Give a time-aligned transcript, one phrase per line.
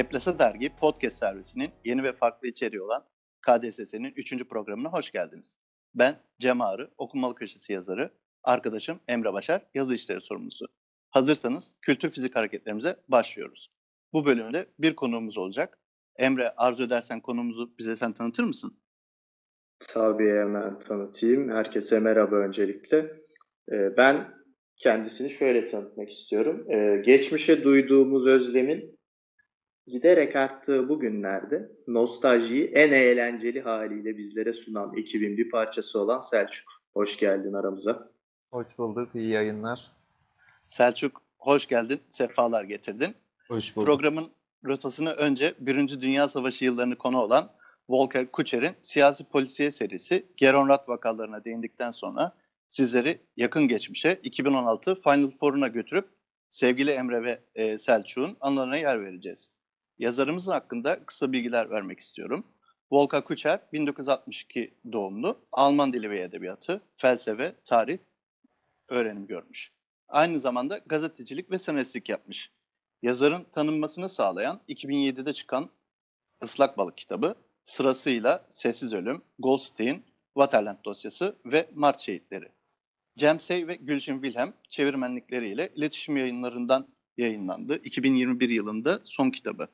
[0.00, 3.04] Deplase Dergi podcast servisinin yeni ve farklı içeriği olan
[3.46, 4.48] KDSS'nin 3.
[4.48, 5.56] programına hoş geldiniz.
[5.94, 8.10] Ben Cem Ağrı, Okumalı Köşesi yazarı,
[8.42, 10.66] arkadaşım Emre Başar, yazı işleri sorumlusu.
[11.10, 13.72] Hazırsanız kültür fizik hareketlerimize başlıyoruz.
[14.12, 15.78] Bu bölümde bir konuğumuz olacak.
[16.16, 18.78] Emre arzu edersen konumuzu bize sen tanıtır mısın?
[19.88, 21.50] Tabii hemen tanıtayım.
[21.50, 22.98] Herkese merhaba öncelikle.
[23.72, 24.34] Ee, ben
[24.76, 26.70] kendisini şöyle tanıtmak istiyorum.
[26.70, 28.99] Ee, geçmişe duyduğumuz özlemin
[29.90, 36.68] giderek arttığı bu günlerde nostaljiyi en eğlenceli haliyle bizlere sunan ekibin bir parçası olan Selçuk.
[36.92, 38.10] Hoş geldin aramıza.
[38.50, 39.92] Hoş bulduk, iyi yayınlar.
[40.64, 43.14] Selçuk hoş geldin, sefalar getirdin.
[43.48, 43.86] Hoş bulduk.
[43.86, 44.30] Programın
[44.64, 47.50] rotasını önce Birinci Dünya Savaşı yıllarını konu olan
[47.88, 52.32] Volker Kucher'in siyasi polisiye serisi Geronrat vakalarına değindikten sonra
[52.68, 56.08] sizleri yakın geçmişe 2016 Final Four'una götürüp
[56.48, 59.50] sevgili Emre ve e, Selçuk'un anılarına yer vereceğiz.
[60.00, 62.44] Yazarımızın hakkında kısa bilgiler vermek istiyorum.
[62.90, 67.98] Volker Kucher 1962 doğumlu, Alman dili ve edebiyatı, felsefe, tarih
[68.88, 69.72] öğrenim görmüş.
[70.08, 72.50] Aynı zamanda gazetecilik ve senaristlik yapmış.
[73.02, 75.70] Yazarın tanınmasını sağlayan 2007'de çıkan
[76.42, 80.04] Islak Balık kitabı sırasıyla Sessiz Ölüm, Goldstein,
[80.34, 82.48] Waterland dosyası ve Mart Şehitleri.
[83.18, 86.88] Cemsey ve Gülşin Wilhelm çevirmenlikleriyle iletişim yayınlarından
[87.20, 87.76] yayınlandı.
[87.84, 89.68] 2021 yılında son kitabı.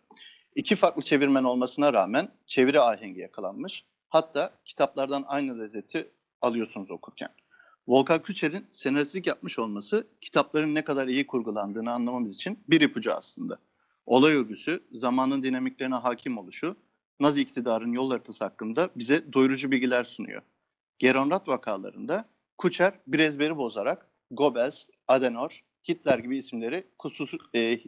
[0.54, 3.84] İki farklı çevirmen olmasına rağmen çeviri ahengi yakalanmış.
[4.08, 6.10] Hatta kitaplardan aynı lezzeti
[6.42, 7.28] alıyorsunuz okurken.
[7.88, 13.58] Volkan Küçer'in senaristlik yapmış olması kitapların ne kadar iyi kurgulandığını anlamamız için bir ipucu aslında.
[14.06, 16.76] Olay örgüsü, zamanın dinamiklerine hakim oluşu,
[17.20, 20.42] Nazi iktidarın yol haritası hakkında bize doyurucu bilgiler sunuyor.
[20.98, 27.78] Geronrat vakalarında Kucher bir ezberi bozarak Goebbels, Adenauer, Hitler gibi isimleri kusus, e,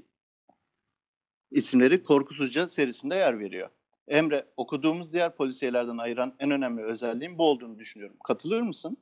[1.51, 3.69] isimleri korkusuzca serisinde yer veriyor.
[4.09, 8.17] Emre, okuduğumuz diğer polisiyelerden ayıran en önemli özelliğin bu olduğunu düşünüyorum.
[8.25, 8.99] Katılır mısın?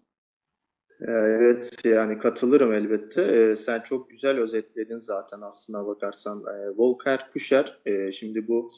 [1.01, 3.23] Ee, evet yani katılırım elbette.
[3.23, 6.41] Ee, sen çok güzel özetledin zaten aslına bakarsan.
[6.41, 8.73] Ee, Volker Kuşer e, şimdi bu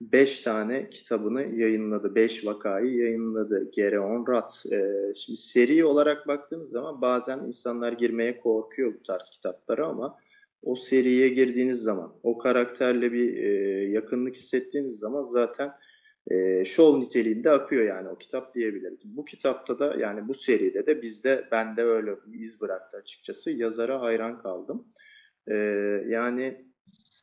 [0.00, 2.14] beş tane kitabını yayınladı.
[2.14, 3.70] Beş vakayı yayınladı.
[3.72, 4.64] Gereon Rat.
[4.72, 10.18] Ee, şimdi seri olarak baktığınız zaman bazen insanlar girmeye korkuyor bu tarz kitaplara ama
[10.62, 13.48] o seriye girdiğiniz zaman, o karakterle bir e,
[13.90, 15.72] yakınlık hissettiğiniz zaman zaten
[16.30, 19.02] e, şov niteliğinde akıyor yani o kitap diyebiliriz.
[19.04, 23.50] Bu kitapta da yani bu seride de bizde bende öyle bir iz bıraktı açıkçası.
[23.50, 24.88] Yazara hayran kaldım.
[25.46, 25.56] E,
[26.08, 26.65] yani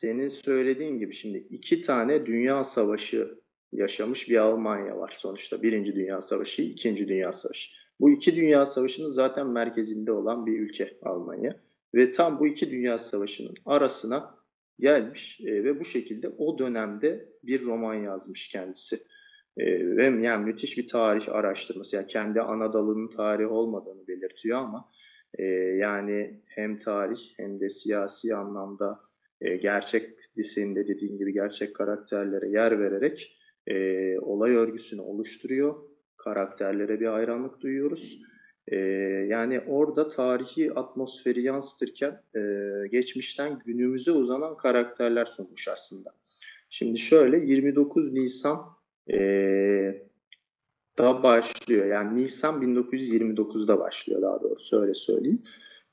[0.03, 3.40] senin söylediğin gibi şimdi iki tane dünya savaşı
[3.72, 5.64] yaşamış bir Almanya var sonuçta.
[5.64, 7.72] Birinci Dünya Savaşı, ikinci Dünya Savaşı.
[8.00, 11.59] Bu iki dünya savaşının zaten merkezinde olan bir ülke Almanya.
[11.96, 14.36] Ve tam bu iki dünya savaşının arasına
[14.80, 18.96] gelmiş e, ve bu şekilde o dönemde bir roman yazmış kendisi.
[19.58, 19.66] E,
[19.97, 21.96] ve yani müthiş bir tarih araştırması.
[21.96, 24.92] Yani kendi ana dalının tarihi olmadığını belirtiyor ama
[25.40, 25.44] e,
[25.80, 29.12] yani hem tarih hem de siyasi anlamda
[29.44, 30.09] e, gerçek
[30.46, 33.38] senin de dediğin gibi gerçek karakterlere yer vererek
[33.68, 35.76] e, olay örgüsünü oluşturuyor.
[36.18, 38.22] Karakterlere bir hayranlık duyuyoruz.
[38.68, 38.78] E,
[39.30, 42.42] yani orada tarihi atmosferi yansıtırken e,
[42.92, 46.10] geçmişten günümüze uzanan karakterler sunmuş aslında.
[46.70, 48.66] Şimdi şöyle 29 Nisan
[49.14, 49.18] e,
[50.98, 51.86] da başlıyor.
[51.86, 55.44] Yani Nisan 1929'da başlıyor daha doğrusu öyle söyleyeyim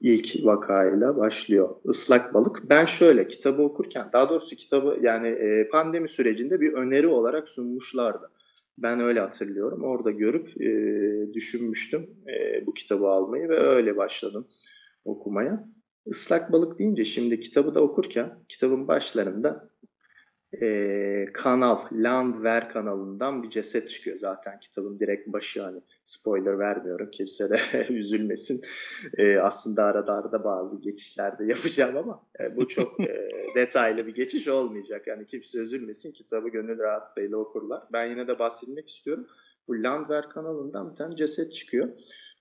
[0.00, 1.76] ilk vakayla başlıyor.
[1.84, 2.70] Islak balık.
[2.70, 8.30] Ben şöyle kitabı okurken daha doğrusu kitabı yani e, pandemi sürecinde bir öneri olarak sunmuşlardı.
[8.78, 9.84] Ben öyle hatırlıyorum.
[9.84, 14.48] Orada görüp e, düşünmüştüm e, bu kitabı almayı ve öyle başladım
[15.04, 15.64] okumaya.
[16.06, 19.70] Islak balık deyince şimdi kitabı da okurken kitabın başlarında
[20.62, 27.50] e, kanal, Landwehr kanalından bir ceset çıkıyor zaten kitabın direkt başı hani spoiler vermiyorum kimse
[27.50, 28.62] de üzülmesin.
[29.18, 34.48] E, aslında arada arada bazı geçişlerde yapacağım ama e, bu çok e, detaylı bir geçiş
[34.48, 35.06] olmayacak.
[35.06, 37.82] Yani kimse üzülmesin kitabı gönül rahatlığıyla okurlar.
[37.92, 39.26] Ben yine de bahsetmek istiyorum.
[39.68, 41.88] Bu Landwehr kanalından bir tane ceset çıkıyor.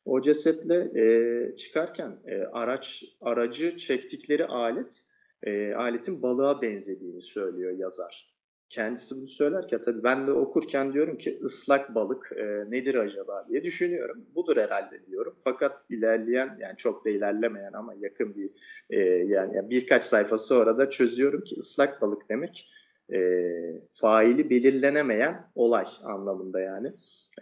[0.06, 5.06] O cesetle e, çıkarken e, araç aracı çektikleri alet
[5.44, 8.30] e, aletin balığa benzediğini söylüyor yazar.
[8.70, 13.64] Kendisi bunu söylerken tabii ben de okurken diyorum ki ıslak balık e, nedir acaba diye
[13.64, 14.26] düşünüyorum.
[14.36, 15.36] Budur herhalde diyorum.
[15.44, 18.50] Fakat ilerleyen yani çok da ilerlemeyen ama yakın bir
[18.90, 22.70] e, yani, yani birkaç sayfa sonra da çözüyorum ki ıslak balık demek
[23.14, 23.20] e,
[23.94, 26.94] faili belirlenemeyen olay anlamında yani.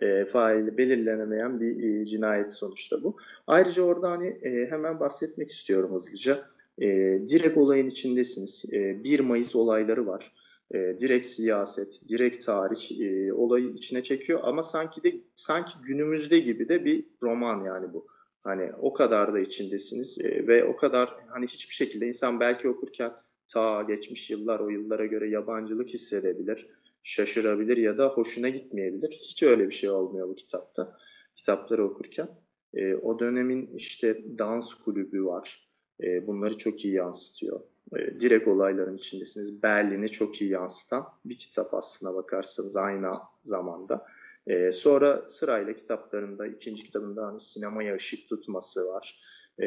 [0.02, 3.18] E, faili belirlenemeyen bir e, cinayet sonuçta bu.
[3.48, 6.48] Ayrıca orada hani e, hemen bahsetmek istiyorum hızlıca.
[6.82, 6.88] E,
[7.28, 8.66] direkt olayın içindesiniz.
[8.74, 10.32] E, 1 Mayıs olayları var.
[10.74, 16.70] E, direkt siyaset, direkt tarih e, olayı içine çekiyor ama sanki de sanki günümüzde gibi
[16.70, 18.08] de bir roman yani bu.
[18.44, 23.14] Hani o kadar da içindesiniz e, ve o kadar hani hiçbir şekilde insan belki okurken
[23.48, 26.68] ta geçmiş yıllar o yıllara göre yabancılık hissedebilir,
[27.04, 29.20] şaşırabilir ya da hoşuna gitmeyebilir.
[29.22, 30.98] Hiç öyle bir şey olmuyor bu kitapta.
[31.36, 32.28] Kitapları okurken.
[32.74, 35.67] E, o dönemin işte dans kulübü var.
[36.04, 37.60] E, bunları çok iyi yansıtıyor.
[37.96, 39.64] E, direkt olayların içindesiniz.
[39.64, 43.12] Berlin'i çok iyi yansıtan bir kitap aslına bakarsanız aynı
[43.44, 44.06] zamanda.
[44.48, 49.20] E, sonra sırayla kitaplarında, ikinci kitabında hani sinemaya ışık tutması var.
[49.62, 49.66] E,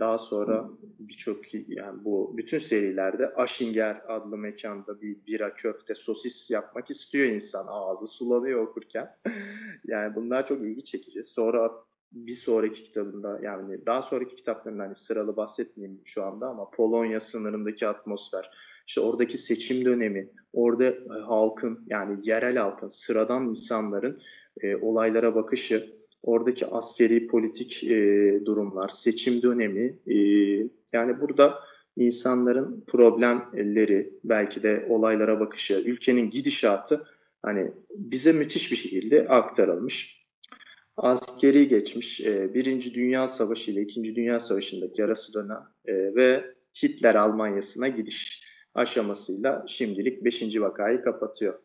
[0.00, 6.90] daha sonra birçok yani bu bütün serilerde Aşinger adlı mekanda bir bira köfte sosis yapmak
[6.90, 7.66] istiyor insan.
[7.68, 9.16] Ağzı sulanıyor okurken.
[9.86, 11.24] yani bunlar çok ilgi çekici.
[11.24, 11.70] Sonra
[12.14, 17.86] bir sonraki kitabında yani daha sonraki kitaplarında hani sıralı bahsetmeyeyim şu anda ama Polonya sınırındaki
[17.86, 18.50] atmosfer,
[18.86, 24.22] işte oradaki seçim dönemi, orada e, halkın yani yerel halkın, sıradan insanların
[24.60, 27.96] e, olaylara bakışı, oradaki askeri politik e,
[28.44, 30.16] durumlar, seçim dönemi e,
[30.92, 31.58] yani burada
[31.96, 37.06] insanların problemleri, belki de olaylara bakışı, ülkenin gidişatı
[37.42, 40.23] hani bize müthiş bir şekilde aktarılmış.
[40.96, 47.14] Askeri geçmiş, e, Birinci Dünya Savaşı ile İkinci Dünya Savaşı'ndaki arası dönem e, ve Hitler
[47.14, 48.44] Almanya'sına gidiş
[48.74, 50.60] aşamasıyla şimdilik 5.
[50.60, 51.58] vakayı kapatıyor.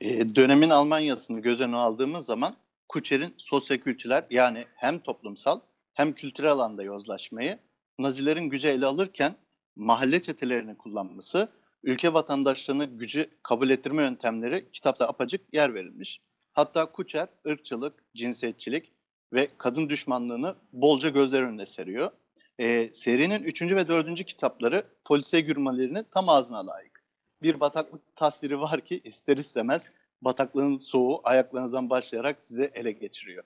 [0.00, 2.56] E, dönemin Almanya'sını göz önüne aldığımız zaman
[2.88, 5.60] Kuçer'in sosyokültürel yani hem toplumsal
[5.94, 7.58] hem kültürel alanda yozlaşmayı
[7.98, 9.34] Nazilerin gücü ele alırken
[9.76, 11.48] mahalle çetelerini kullanması,
[11.82, 16.20] ülke vatandaşlarını gücü kabul ettirme yöntemleri kitapta apacık yer verilmiş.
[16.56, 18.92] Hatta Kuçer ırkçılık, cinsiyetçilik
[19.32, 22.10] ve kadın düşmanlığını bolca gözler önüne seriyor.
[22.58, 27.04] E, serinin üçüncü ve dördüncü kitapları polise gürmelerine tam ağzına layık.
[27.42, 29.88] Bir bataklık tasviri var ki ister istemez
[30.22, 33.44] bataklığın soğuğu ayaklarınızdan başlayarak size ele geçiriyor.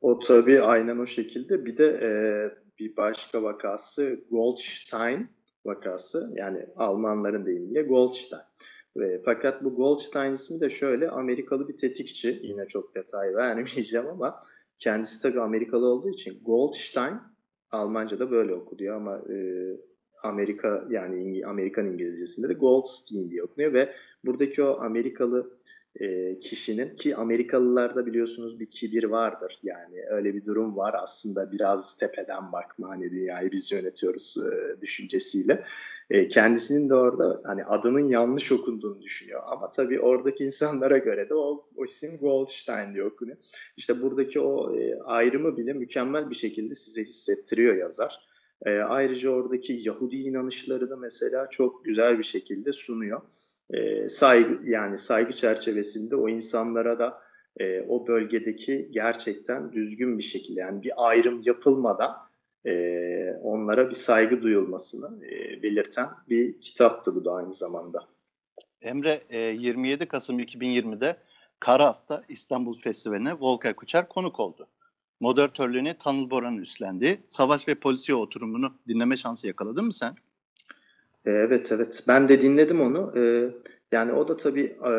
[0.00, 1.64] O tabii aynen o şekilde.
[1.64, 2.10] Bir de e,
[2.78, 5.28] bir başka vakası Goldstein
[5.64, 6.32] vakası.
[6.34, 8.42] Yani Almanların deyimiyle Goldstein.
[8.96, 12.40] Ve, fakat bu Goldstein ismi de şöyle Amerikalı bir tetikçi.
[12.42, 14.40] Yine çok detay vermeyeceğim ama
[14.78, 17.14] kendisi tabii Amerikalı olduğu için Goldstein
[17.70, 19.36] Almanca'da böyle okunuyor ama e,
[20.22, 23.94] Amerika yani Amerikan İngilizcesinde de Goldstein diye okunuyor ve
[24.24, 25.58] buradaki o Amerikalı
[26.00, 29.60] e, kişinin ki Amerikalılarda biliyorsunuz bir kibir vardır.
[29.62, 30.94] Yani öyle bir durum var.
[31.02, 35.64] Aslında biraz tepeden bakma hani dünyayı biz yönetiyoruz e, düşüncesiyle
[36.10, 39.42] e, kendisinin de orada hani adının yanlış okunduğunu düşünüyor.
[39.46, 43.36] Ama tabii oradaki insanlara göre de o, o isim Goldstein diye okunuyor.
[43.76, 48.20] İşte buradaki o e, ayrımı bile mükemmel bir şekilde size hissettiriyor yazar.
[48.66, 53.20] E, ayrıca oradaki Yahudi inanışları da mesela çok güzel bir şekilde sunuyor.
[54.08, 57.20] Saygı yani saygı çerçevesinde o insanlara da
[57.88, 62.16] o bölgedeki gerçekten düzgün bir şekilde yani bir ayrım yapılmadan
[62.66, 68.08] e, onlara bir saygı duyulmasını e, belirten bir kitaptı bu da aynı zamanda.
[68.82, 71.16] Emre e, 27 Kasım 2020'de
[71.60, 74.68] Kara Hafta İstanbul Festivali'ne Volker Kuçer konuk oldu.
[75.20, 77.22] Moderatörlüğünü Tanıl Boran'ın üstlendi.
[77.28, 80.14] Savaş ve polisiye oturumunu dinleme şansı yakaladın mı sen?
[81.24, 83.12] Evet evet ben de dinledim onu.
[83.16, 83.48] Ee,
[83.92, 84.92] yani o da tabii e,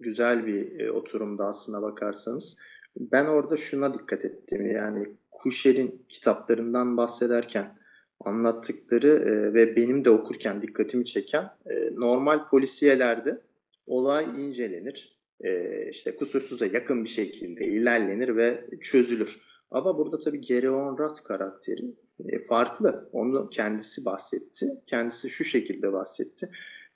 [0.00, 2.56] güzel bir e, oturumda aslına bakarsanız.
[2.96, 7.78] Ben orada şuna dikkat ettim yani Kuşer'in kitaplarından bahsederken
[8.20, 13.40] anlattıkları e, ve benim de okurken dikkatimi çeken e, normal polisiyelerde
[13.86, 15.18] olay incelenir.
[15.40, 19.40] E, işte kusursuza yakın bir şekilde ilerlenir ve çözülür.
[19.70, 21.94] Ama burada tabii Gereon Rat karakteri
[22.28, 23.08] e, farklı.
[23.12, 24.66] Onu kendisi bahsetti.
[24.86, 26.50] Kendisi şu şekilde bahsetti.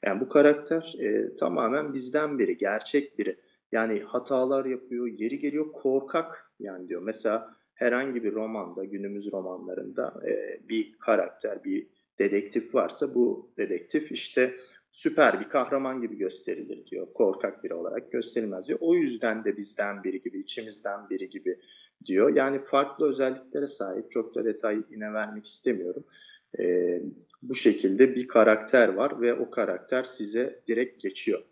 [0.04, 3.36] Yani bu karakter e, tamamen bizden biri, gerçek biri.
[3.72, 7.02] Yani hatalar yapıyor, yeri geliyor korkak yani diyor.
[7.02, 11.86] Mesela herhangi bir romanda, günümüz romanlarında e, bir karakter, bir
[12.18, 14.56] dedektif varsa bu dedektif işte
[14.92, 17.12] süper bir kahraman gibi gösterilir diyor.
[17.14, 18.78] Korkak biri olarak gösterilmez diyor.
[18.82, 21.60] O yüzden de bizden biri gibi, içimizden biri gibi
[22.04, 22.36] diyor.
[22.36, 24.10] Yani farklı özelliklere sahip.
[24.10, 26.04] Çok da detay yine vermek istemiyorum.
[26.58, 27.02] Ee,
[27.42, 31.42] bu şekilde bir karakter var ve o karakter size direkt geçiyor.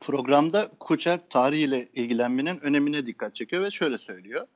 [0.00, 4.46] Programda Kuçer tarihiyle ilgilenmenin önemine dikkat çekiyor ve şöyle söylüyor.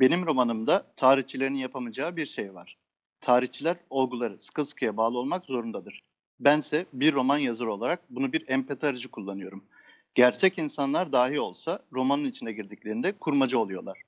[0.00, 2.78] Benim romanımda tarihçilerin yapamayacağı bir şey var.
[3.20, 6.02] Tarihçiler olguları sıkı sıkıya bağlı olmak zorundadır.
[6.40, 9.64] Bense bir roman yazarı olarak bunu bir empati aracı kullanıyorum.
[10.14, 14.02] Gerçek insanlar dahi olsa romanın içine girdiklerinde kurmaca oluyorlar.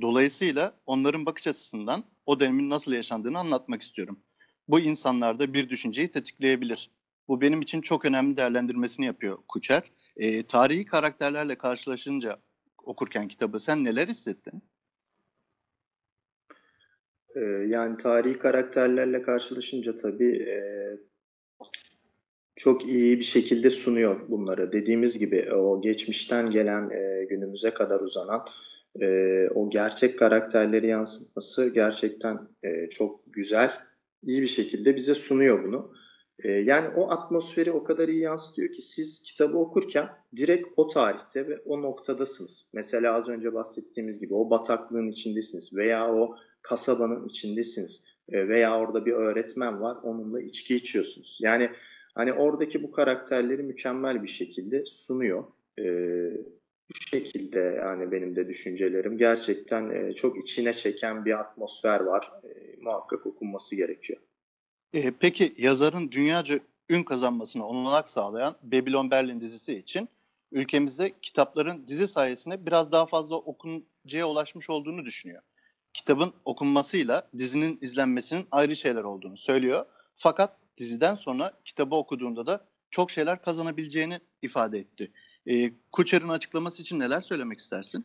[0.00, 4.20] Dolayısıyla onların bakış açısından o dönemin nasıl yaşandığını anlatmak istiyorum.
[4.68, 6.90] Bu insanlarda bir düşünceyi tetikleyebilir.
[7.28, 9.82] Bu benim için çok önemli değerlendirmesini yapıyor Kuçer.
[10.16, 12.38] E, tarihi karakterlerle karşılaşınca
[12.82, 14.62] okurken kitabı sen neler hissettin?
[17.36, 20.58] Ee, yani tarihi karakterlerle karşılaşınca tabii e,
[22.56, 24.72] çok iyi bir şekilde sunuyor bunları.
[24.72, 28.46] Dediğimiz gibi o geçmişten gelen e, günümüze kadar uzanan
[29.00, 29.06] e,
[29.48, 33.70] o gerçek karakterleri yansıtması gerçekten e, çok güzel,
[34.22, 35.92] iyi bir şekilde bize sunuyor bunu.
[36.44, 41.48] E, yani o atmosferi o kadar iyi yansıtıyor ki siz kitabı okurken direkt o tarihte
[41.48, 42.70] ve o noktadasınız.
[42.72, 49.06] Mesela az önce bahsettiğimiz gibi o bataklığın içindesiniz veya o kasabanın içindesiniz e, veya orada
[49.06, 51.38] bir öğretmen var onunla içki içiyorsunuz.
[51.42, 51.70] Yani
[52.14, 55.44] hani oradaki bu karakterleri mükemmel bir şekilde sunuyor.
[55.78, 55.84] E,
[56.90, 62.32] bu şekilde yani benim de düşüncelerim gerçekten e, çok içine çeken bir atmosfer var.
[62.44, 64.20] E, muhakkak okunması gerekiyor.
[64.94, 70.08] E, peki yazarın dünyaca ün kazanmasına olanak sağlayan Babylon Berlin dizisi için
[70.52, 75.42] ülkemizde kitapların dizi sayesinde biraz daha fazla okuncuya ulaşmış olduğunu düşünüyor.
[75.96, 79.86] Kitabın okunmasıyla dizinin izlenmesinin ayrı şeyler olduğunu söylüyor.
[80.16, 85.12] Fakat diziden sonra kitabı okuduğunda da çok şeyler kazanabileceğini ifade etti.
[85.46, 88.04] E, Kucher'ın açıklaması için neler söylemek istersin?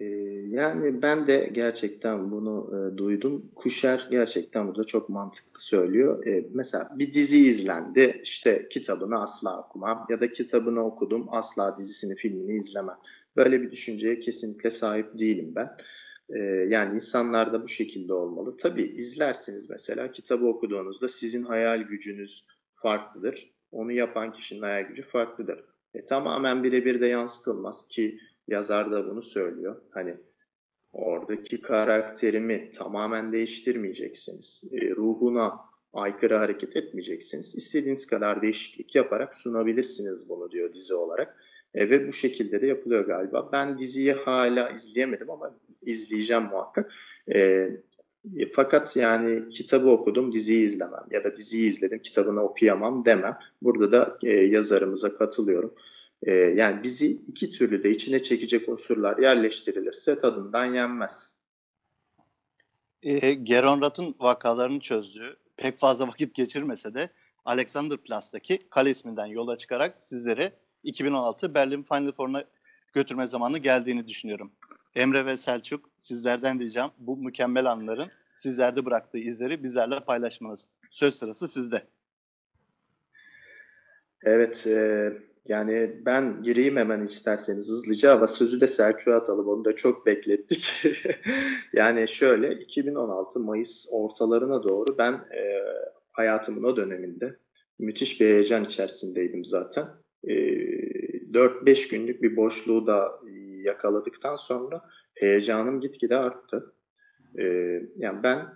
[0.00, 0.04] Ee,
[0.48, 3.50] yani ben de gerçekten bunu e, duydum.
[3.54, 6.26] Kuşer gerçekten burada çok mantıklı söylüyor.
[6.26, 12.16] E, mesela bir dizi izlendi, işte kitabını asla okumam ya da kitabını okudum, asla dizisini,
[12.16, 12.98] filmini izlemem.
[13.36, 15.76] Böyle bir düşünceye kesinlikle sahip değilim ben.
[16.28, 16.38] E,
[16.68, 18.56] yani insanlar da bu şekilde olmalı.
[18.56, 23.54] Tabii izlersiniz mesela kitabı okuduğunuzda sizin hayal gücünüz farklıdır.
[23.72, 25.64] Onu yapan kişinin hayal gücü farklıdır.
[25.94, 29.82] E, tamamen birebir de yansıtılmaz ki yazar da bunu söylüyor.
[29.90, 30.16] Hani
[30.92, 34.64] oradaki karakterimi tamamen değiştirmeyeceksiniz.
[34.72, 35.60] E, ruhuna
[35.92, 37.54] aykırı hareket etmeyeceksiniz.
[37.56, 41.36] İstediğiniz kadar değişiklik yaparak sunabilirsiniz bunu diyor dizi olarak.
[41.74, 43.48] E, ve bu şekilde de yapılıyor galiba.
[43.52, 45.54] Ben diziyi hala izleyemedim ama
[45.86, 46.92] izleyeceğim muhakkak.
[47.34, 47.70] E,
[48.52, 53.38] fakat yani kitabı okudum, diziyi izlemem ya da diziyi izledim, kitabını okuyamam demem.
[53.62, 55.74] Burada da e, yazarımıza katılıyorum.
[56.22, 61.34] E, yani bizi iki türlü de içine çekecek unsurlar yerleştirilirse tadından yenmez.
[63.02, 67.10] E, Geronrat'ın vakalarını çözdüğü, pek fazla vakit geçirmese de
[67.44, 72.44] Alexanderplatz'taki kale isminden yola çıkarak sizleri 2016 Berlin Final Four'una
[72.92, 74.52] götürme zamanı geldiğini düşünüyorum.
[74.96, 80.66] Emre ve Selçuk sizlerden ricam bu mükemmel anların sizlerde bıraktığı izleri bizlerle paylaşmanız.
[80.90, 81.82] Söz sırası sizde.
[84.24, 85.12] Evet, e,
[85.48, 89.48] yani ben gireyim hemen isterseniz hızlıca ama sözü de Selçuk'a atalım.
[89.48, 90.82] Onu da çok beklettik.
[91.72, 95.62] yani şöyle 2016 Mayıs ortalarına doğru ben e,
[96.12, 97.36] hayatımın o döneminde
[97.78, 99.84] müthiş bir heyecan içerisindeydim zaten.
[100.24, 103.20] E, 4-5 günlük bir boşluğu da
[103.64, 104.82] yakaladıktan sonra
[105.14, 106.74] heyecanım gitgide arttı.
[107.38, 107.44] E,
[107.96, 108.46] yani ben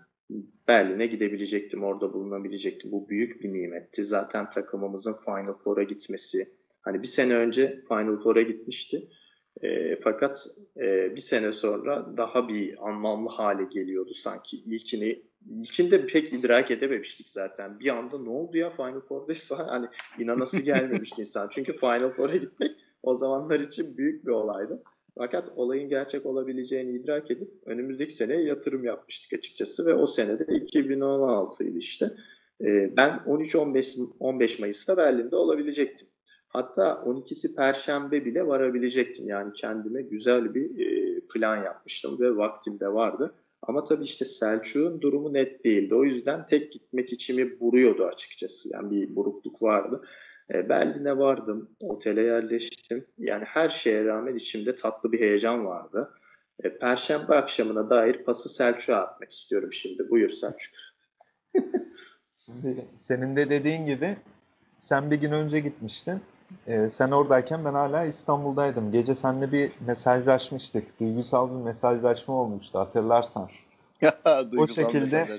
[0.68, 2.92] Berlin'e gidebilecektim, orada bulunabilecektim.
[2.92, 4.04] Bu büyük bir nimetti.
[4.04, 9.08] Zaten takımımızın Final Four'a gitmesi, Hani bir sene önce Final Four'a gitmişti.
[9.62, 10.46] E, fakat
[10.76, 14.56] e, bir sene sonra daha bir anlamlı hale geliyordu sanki.
[14.56, 17.80] İlkini ilkinde pek idrak edememiştik zaten.
[17.80, 19.68] Bir anda ne oldu ya Final Four'dayız falan.
[19.68, 19.86] Hani
[20.18, 21.48] inanası gelmemişti insan.
[21.52, 22.72] Çünkü Final Four'a gitmek
[23.02, 24.82] o zamanlar için büyük bir olaydı.
[25.18, 31.64] Fakat olayın gerçek olabileceğini idrak edip önümüzdeki sene yatırım yapmıştık açıkçası ve o senede 2016
[31.64, 32.16] idi işte.
[32.60, 36.08] Ee, ben 13-15 15 Mayıs'ta Berlin'de olabilecektim.
[36.48, 39.28] Hatta 12'si Perşembe bile varabilecektim.
[39.28, 43.34] Yani kendime güzel bir e, plan yapmıştım ve vaktim de vardı.
[43.62, 45.94] Ama tabii işte Selçuk'un durumu net değildi.
[45.94, 48.68] O yüzden tek gitmek içimi vuruyordu açıkçası.
[48.72, 50.02] Yani bir burukluk vardı.
[50.54, 53.06] E, Berlin'e vardım, otele yerleştim.
[53.18, 56.14] Yani her şeye rağmen içimde tatlı bir heyecan vardı.
[56.64, 60.10] E, Perşembe akşamına dair pası Selçuk'a atmak istiyorum şimdi.
[60.10, 60.74] Buyur Selçuk.
[62.36, 64.16] şimdi senin de dediğin gibi
[64.78, 66.20] sen bir gün önce gitmiştin.
[66.66, 68.92] Ee, sen oradayken ben hala İstanbul'daydım.
[68.92, 71.00] Gece seninle bir mesajlaşmıştık.
[71.00, 73.48] Duygusal bir mesajlaşma olmuştu hatırlarsan.
[74.58, 75.38] o şekilde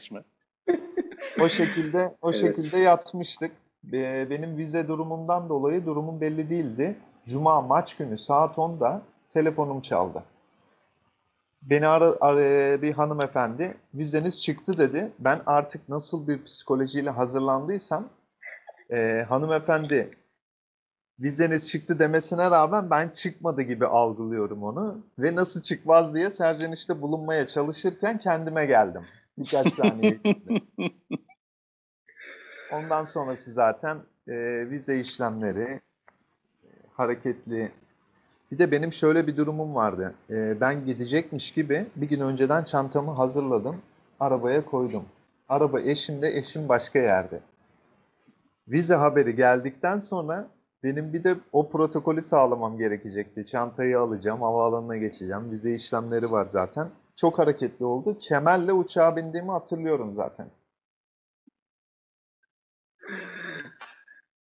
[1.40, 2.42] o şekilde o evet.
[2.42, 3.52] şekilde yatmıştık.
[3.84, 6.98] Benim vize durumumdan dolayı durumum belli değildi.
[7.26, 9.02] Cuma maç günü saat 10'da
[9.34, 10.24] telefonum çaldı.
[11.62, 15.12] Beni ara, ara, bir hanımefendi vizeniz çıktı dedi.
[15.20, 18.10] Ben artık nasıl bir psikolojiyle hazırlandıysam
[18.92, 20.10] e, hanımefendi
[21.20, 24.98] vizeniz çıktı demesine rağmen ben çıkmadı gibi algılıyorum onu.
[25.20, 29.02] Ve nasıl çıkmaz diye serzenişte bulunmaya çalışırken kendime geldim.
[29.38, 30.20] Birkaç saniye.
[32.72, 33.98] Ondan sonrası zaten
[34.28, 35.82] e, vize işlemleri,
[36.64, 37.72] e, hareketli.
[38.52, 40.14] Bir de benim şöyle bir durumum vardı.
[40.30, 43.82] E, ben gidecekmiş gibi bir gün önceden çantamı hazırladım,
[44.20, 45.06] arabaya koydum.
[45.50, 47.40] Araba eşimde, eşim başka yerde.
[48.68, 50.48] Vize haberi geldikten sonra
[50.84, 53.46] benim bir de o protokolü sağlamam gerekecekti.
[53.46, 55.52] Çantayı alacağım, havaalanına geçeceğim.
[55.52, 56.90] Vize işlemleri var zaten.
[57.16, 58.18] Çok hareketli oldu.
[58.20, 60.48] Kemerle uçağa bindiğimi hatırlıyorum zaten.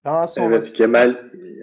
[0.04, 1.14] Daha sonra Evet Kemal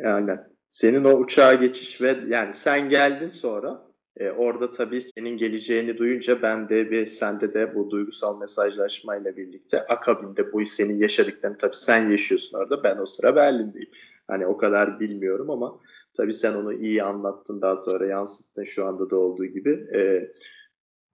[0.03, 0.31] yani
[0.69, 6.41] senin o uçağa geçiş ve yani sen geldin sonra e, orada tabii senin geleceğini duyunca
[6.41, 12.10] ben de ve sende de bu duygusal mesajlaşmayla birlikte akabinde bu senin yaşadıklarını tabii sen
[12.10, 13.89] yaşıyorsun orada ben o sıra Berlin'deyim.
[14.27, 15.79] Hani o kadar bilmiyorum ama
[16.13, 19.88] tabii sen onu iyi anlattın daha sonra yansıttın şu anda da olduğu gibi.
[19.95, 20.31] E,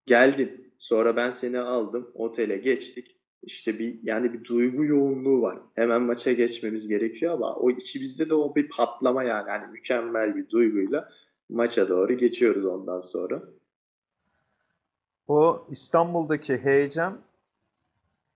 [0.05, 5.59] geldin sonra ben seni aldım otele geçtik işte bir yani bir duygu yoğunluğu var.
[5.75, 10.49] Hemen maça geçmemiz gerekiyor ama o içimizde de o bir patlama yani yani mükemmel bir
[10.49, 11.09] duyguyla
[11.49, 13.43] maça doğru geçiyoruz ondan sonra.
[15.27, 17.17] O İstanbul'daki heyecan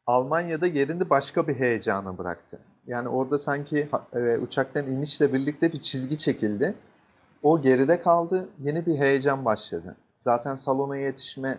[0.08, 2.60] Almanya'da yerini başka bir heyecana bıraktı.
[2.88, 6.76] Yani orada sanki e, uçaktan inişle birlikte bir çizgi çekildi.
[7.44, 8.50] O geride kaldı.
[8.64, 9.96] Yeni bir heyecan başladı.
[10.20, 11.58] Zaten salona yetişme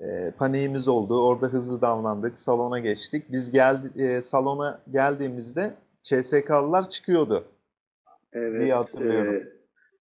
[0.00, 1.26] e, paniğimiz oldu.
[1.26, 2.38] Orada hızlı davrandık.
[2.38, 3.24] Salona geçtik.
[3.32, 7.44] Biz geldi e, salona geldiğimizde CSK'lılar çıkıyordu.
[8.32, 8.60] Evet.
[8.60, 9.34] diye hatırlıyorum.
[9.34, 9.48] E,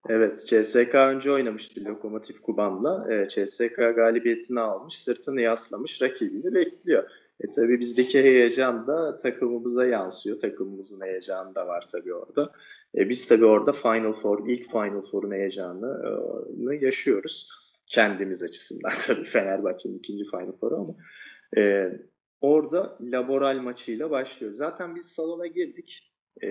[0.09, 0.45] evet.
[0.47, 3.13] CSK önce oynamıştı Lokomotiv Kuban'la.
[3.13, 5.01] E, CSK galibiyetini almış.
[5.01, 6.01] Sırtını yaslamış.
[6.01, 7.03] Rakibini bekliyor.
[7.39, 10.39] E tabii bizdeki heyecan da takımımıza yansıyor.
[10.39, 12.51] Takımımızın heyecanı da var tabii orada.
[12.97, 19.97] E, biz tabii orada Final Four, ilk Final Four'un heyecanını yaşıyoruz kendimiz açısından tabii Fenerbahçe'nin
[19.97, 20.95] ikinci Final Four'u ama
[21.57, 21.91] e,
[22.41, 24.53] orada laboral maçıyla başlıyor.
[24.53, 26.49] Zaten biz salona girdik e,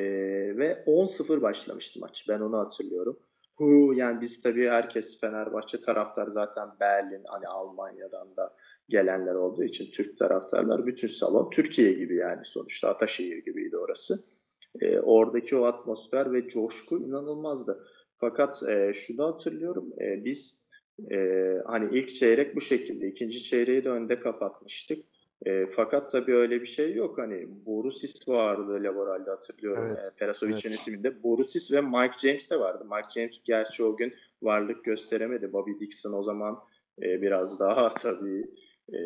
[0.56, 2.26] ve 10-0 başlamıştı maç.
[2.28, 3.18] Ben onu hatırlıyorum.
[3.56, 8.56] Hu yani biz tabii herkes Fenerbahçe taraftar zaten Berlin hani Almanya'dan da
[8.88, 14.24] gelenler olduğu için Türk taraftarlar bütün salon Türkiye gibi yani sonuçta Ataşehir gibiydi orası.
[14.80, 17.86] E, oradaki o atmosfer ve coşku inanılmazdı.
[18.16, 20.63] Fakat e, şunu hatırlıyorum e, biz
[21.11, 21.18] e,
[21.66, 25.04] hani ilk çeyrek bu şekilde, ikinci çeyreği de önde kapatmıştık.
[25.46, 27.18] E, fakat tabii öyle bir şey yok.
[27.18, 29.85] Hani Borusis vardı Laboral'de hatırlıyorum.
[29.87, 30.04] Evet.
[30.04, 30.64] E, Perasovic Evet.
[30.64, 31.22] yönetiminde.
[31.22, 32.85] Borusis ve Mike James de vardı.
[32.85, 35.52] Mike James gerçi o gün varlık gösteremedi.
[35.52, 36.59] Bobby Dixon o zaman
[37.02, 38.44] e, biraz daha tabii
[38.92, 38.98] e,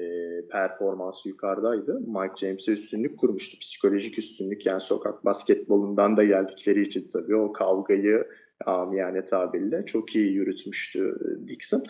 [0.50, 2.00] performansı yukarıdaydı.
[2.00, 3.58] Mike James'e üstünlük kurmuştu.
[3.58, 8.26] Psikolojik üstünlük yani sokak basketbolundan da geldikleri için tabii o kavgayı
[8.66, 11.82] amiyane tabirle çok iyi yürütmüştü e, Dixon.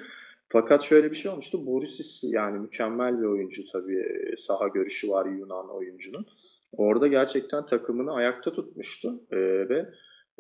[0.49, 1.67] Fakat şöyle bir şey olmuştu.
[1.67, 4.01] Borisis yani mükemmel bir oyuncu tabii.
[4.01, 6.27] E, Saha görüşü var Yunan oyuncunun.
[6.73, 9.89] Orada gerçekten takımını ayakta tutmuştu ee, ve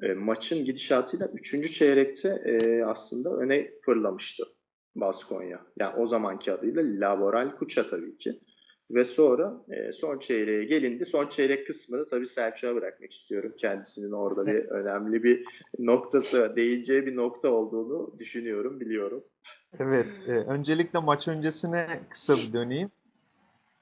[0.03, 1.73] e, maçın gidişatıyla 3.
[1.73, 4.45] çeyrekte e, aslında öne fırlamıştı
[4.97, 5.67] Baskonya.
[5.77, 8.41] Yani o zamanki adıyla Laboral Kuça tabii ki.
[8.90, 11.07] Ve sonra e, son çeyreğe gelindi.
[11.07, 13.53] Son çeyrek kısmını tabii Selçuk'a bırakmak istiyorum.
[13.59, 15.44] Kendisinin orada bir önemli bir
[15.79, 19.24] noktası, değineceği bir nokta olduğunu düşünüyorum, biliyorum.
[19.79, 22.90] Evet, e, öncelikle maç öncesine kısa bir döneyim.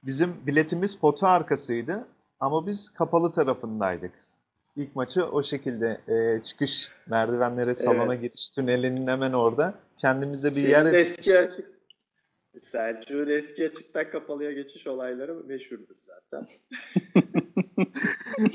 [0.03, 2.07] Bizim biletimiz pota arkasıydı
[2.41, 4.13] ama biz kapalı tarafındaydık.
[4.77, 8.23] İlk maçı o şekilde e, çıkış merdivenlere salona Evet.
[8.23, 11.76] giriş tünelinin hemen orada kendimize bir Senin yer eski açık
[12.63, 16.47] Selçuk'un eski açıktan kapalıya geçiş olayları meşhurdur zaten.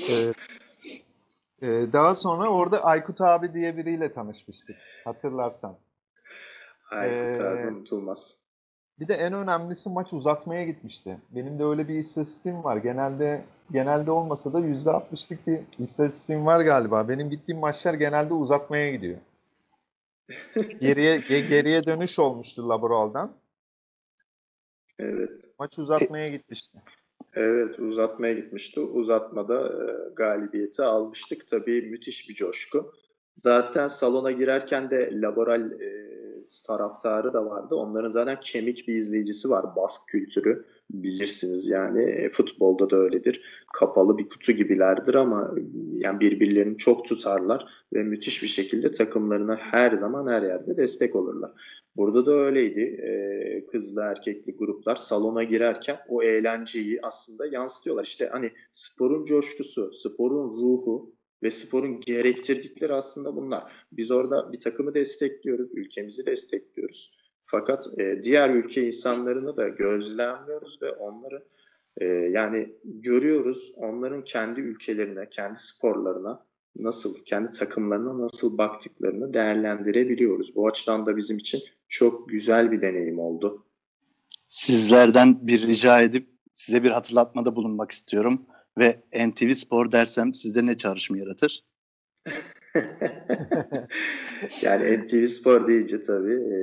[0.08, 0.36] Evet.
[1.62, 5.76] E, daha sonra orada Aykut abi diye biriyle tanışmıştık hatırlarsan.
[6.90, 8.42] Aykut Ee, abi unutulmaz.
[9.00, 11.18] Bir de en önemlisi maç uzatmaya gitmişti.
[11.30, 12.76] Benim de öyle bir istatistiğim var.
[12.76, 17.08] Genelde genelde olmasa da %60'lık bir istatistiğim var galiba.
[17.08, 19.18] Benim gittiğim maçlar genelde uzatmaya gidiyor.
[20.80, 23.32] Geriye ge- geriye dönüş olmuştu Laboral'dan.
[24.98, 25.44] Evet.
[25.58, 26.78] Maç uzatmaya gitmişti.
[27.34, 28.80] Evet uzatmaya gitmişti.
[28.80, 31.48] Uzatmada e, galibiyeti almıştık.
[31.48, 32.92] Tabii müthiş bir coşku.
[33.34, 36.12] Zaten salona girerken de Laboral e,
[36.66, 37.74] taraftarı da vardı.
[37.74, 39.76] Onların zaten kemik bir izleyicisi var.
[39.76, 42.02] Bask kültürü bilirsiniz yani.
[42.02, 43.64] E, futbolda da öyledir.
[43.72, 45.54] Kapalı bir kutu gibilerdir ama
[45.92, 51.50] yani birbirlerini çok tutarlar ve müthiş bir şekilde takımlarına her zaman her yerde destek olurlar.
[51.96, 52.80] Burada da öyleydi.
[52.80, 58.04] Ee, kızlı erkekli gruplar salona girerken o eğlenceyi aslında yansıtıyorlar.
[58.04, 63.72] İşte hani sporun coşkusu, sporun ruhu ve sporun gerektirdikleri aslında bunlar.
[63.92, 67.12] Biz orada bir takımı destekliyoruz, ülkemizi destekliyoruz.
[67.42, 71.44] Fakat e, diğer ülke insanlarını da gözlemliyoruz ve onları
[72.00, 80.56] E, yani görüyoruz onların kendi ülkelerine, kendi sporlarına nasıl, kendi takımlarına nasıl baktıklarını değerlendirebiliyoruz.
[80.56, 81.60] Bu açıdan da bizim için
[81.92, 83.66] çok güzel bir deneyim oldu.
[84.48, 88.46] Sizlerden bir rica edip size bir hatırlatmada bulunmak istiyorum
[88.78, 91.64] ve NTV Spor dersem sizde ne çağrışım yaratır?
[94.62, 96.58] yani NTV Spor deyince tabii e,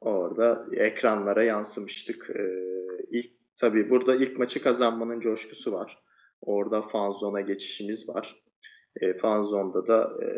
[0.00, 2.30] orada ekranlara yansımıştık.
[2.30, 2.42] E,
[3.10, 6.02] ilk tabii burada ilk maçı kazanmanın coşkusu var.
[6.40, 8.42] Orada fanzona geçişimiz var.
[9.00, 10.28] E, fanzonda da e,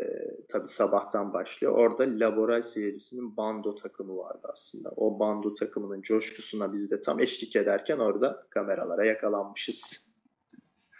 [0.47, 1.73] tabii sabahtan başlıyor.
[1.73, 4.89] Orada Laboral serisinin bando takımı vardı aslında.
[4.95, 10.11] O bando takımının coşkusuna biz de tam eşlik ederken orada kameralara yakalanmışız.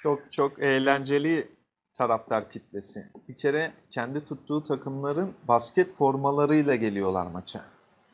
[0.03, 1.47] Çok çok eğlenceli
[1.93, 3.09] taraftar kitlesi.
[3.27, 7.65] Bir kere kendi tuttuğu takımların basket formalarıyla geliyorlar maça.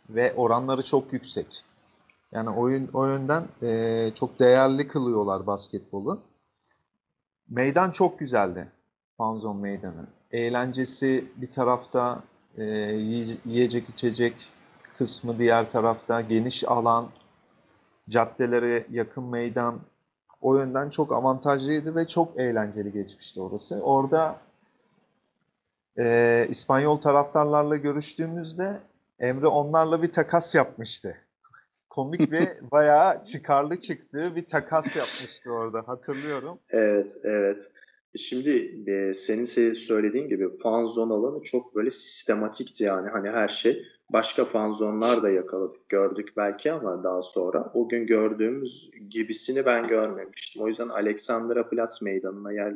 [0.10, 1.63] Ve oranları çok yüksek.
[2.32, 6.21] Yani oyun o yönden e, çok değerli kılıyorlar basketbolu.
[7.49, 8.71] Meydan çok güzeldi.
[9.22, 10.08] Fanzon meydanı.
[10.32, 12.24] Eğlencesi bir tarafta,
[12.58, 12.64] e,
[13.46, 14.52] yiyecek içecek
[14.98, 17.08] kısmı diğer tarafta, geniş alan,
[18.10, 19.80] caddelere yakın meydan.
[20.42, 23.82] O yönden çok avantajlıydı ve çok eğlenceli geçmişti orası.
[23.82, 24.36] Orada
[26.00, 28.80] e, İspanyol taraftarlarla görüştüğümüzde
[29.20, 31.18] Emre onlarla bir takas yapmıştı.
[31.90, 36.60] Komik ve bayağı çıkarlı çıktığı bir takas yapmıştı orada hatırlıyorum.
[36.70, 37.72] Evet, evet.
[38.15, 43.86] Şimdi e, senin söylediğin gibi fan zone alanı çok böyle sistematikti yani hani her şey.
[44.10, 49.88] Başka fan zonlar da yakaladık, gördük belki ama daha sonra o gün gördüğümüz gibisini ben
[49.88, 50.62] görmemiştim.
[50.62, 52.76] O yüzden Alexandra Platz meydanına yer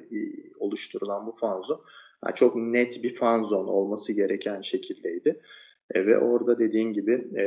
[0.60, 1.82] oluşturulan bu fan zone
[2.26, 5.42] yani çok net bir fan zone olması gereken şekildeydi.
[5.94, 7.46] E, ve orada dediğin gibi e,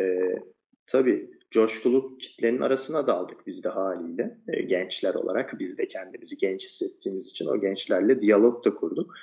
[0.87, 5.59] tabii coşkulu kitlenin arasına daldık biz de haliyle e, gençler olarak.
[5.59, 9.15] Biz de kendimizi genç hissettiğimiz için o gençlerle diyalog da kurduk.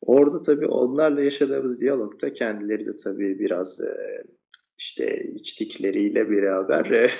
[0.00, 4.24] Orada tabii onlarla yaşadığımız diyalogda kendileri de tabii biraz e,
[4.78, 7.10] işte içtikleriyle beraber e,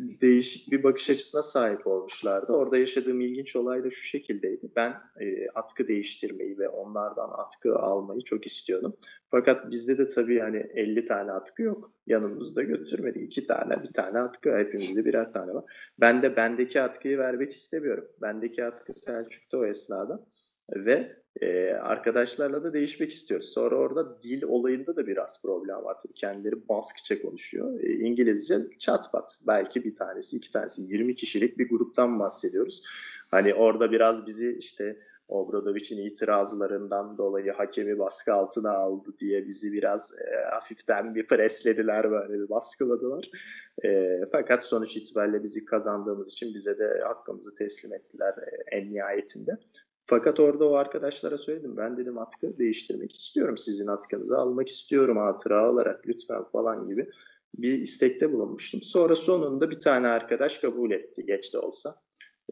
[0.20, 2.52] değişik bir bakış açısına sahip olmuşlardı.
[2.52, 4.70] Orada yaşadığım ilginç olay da şu şekildeydi.
[4.76, 4.90] Ben
[5.20, 8.96] e, atkı değiştirmeyi ve onlardan atkı almayı çok istiyordum.
[9.30, 11.92] Fakat bizde de tabii yani 50 tane atkı yok.
[12.06, 13.22] Yanımızda götürmedik.
[13.22, 14.56] iki tane, bir tane atkı.
[14.56, 15.64] Hepimizde birer tane var.
[16.00, 18.08] Ben de bendeki atkıyı vermek istemiyorum.
[18.22, 20.26] Bendeki atkı Selçuk'ta o esnada.
[20.74, 23.48] Ve e, arkadaşlarla da değişmek istiyoruz.
[23.48, 25.96] Sonra orada dil olayında da biraz problem var.
[26.02, 27.80] Tabii kendileri Baskça konuşuyor.
[27.80, 29.40] E, İngilizce çatpat.
[29.46, 30.82] Belki bir tanesi, iki tanesi.
[30.82, 32.82] 20 kişilik bir gruptan bahsediyoruz.
[33.30, 34.96] Hani orada biraz bizi işte
[35.28, 42.32] Obradovic'in itirazlarından dolayı hakemi baskı altına aldı diye bizi biraz e, hafiften bir preslediler böyle
[42.32, 43.30] bir baskıladılar.
[43.84, 49.58] E, fakat sonuç itibariyle bizi kazandığımız için bize de hakkımızı teslim ettiler e, en nihayetinde.
[50.10, 51.76] Fakat orada o arkadaşlara söyledim.
[51.76, 53.58] Ben dedim atkı değiştirmek istiyorum.
[53.58, 57.10] Sizin atkınızı almak istiyorum hatıra olarak lütfen falan gibi
[57.58, 58.82] bir istekte bulunmuştum.
[58.82, 61.94] Sonra sonunda bir tane arkadaş kabul etti geç de olsa.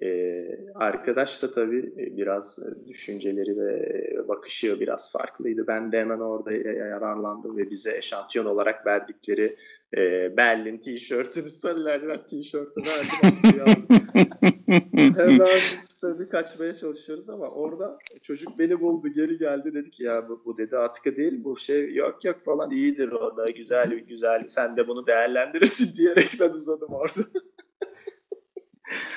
[0.03, 5.67] Ee, arkadaş da tabii biraz düşünceleri ve bakışı biraz farklıydı.
[5.67, 9.57] Ben de hemen orada yararlandım ve bize eşantiyon olarak verdikleri
[9.95, 13.87] e, Berlin tişörtünü, sarı lacivert tişörtünü verdim.
[15.17, 20.29] Hemen biz tabii kaçmaya çalışıyoruz ama orada çocuk beni buldu geri geldi dedi ki ya
[20.29, 24.77] bu, bu dedi atkı değil bu şey yok yok falan iyidir orada güzel güzel sen
[24.77, 27.21] de bunu değerlendirirsin diyerek ben uzadım orada.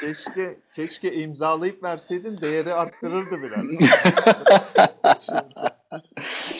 [0.01, 3.65] keşke keşke imzalayıp verseydin değeri arttırırdı biraz.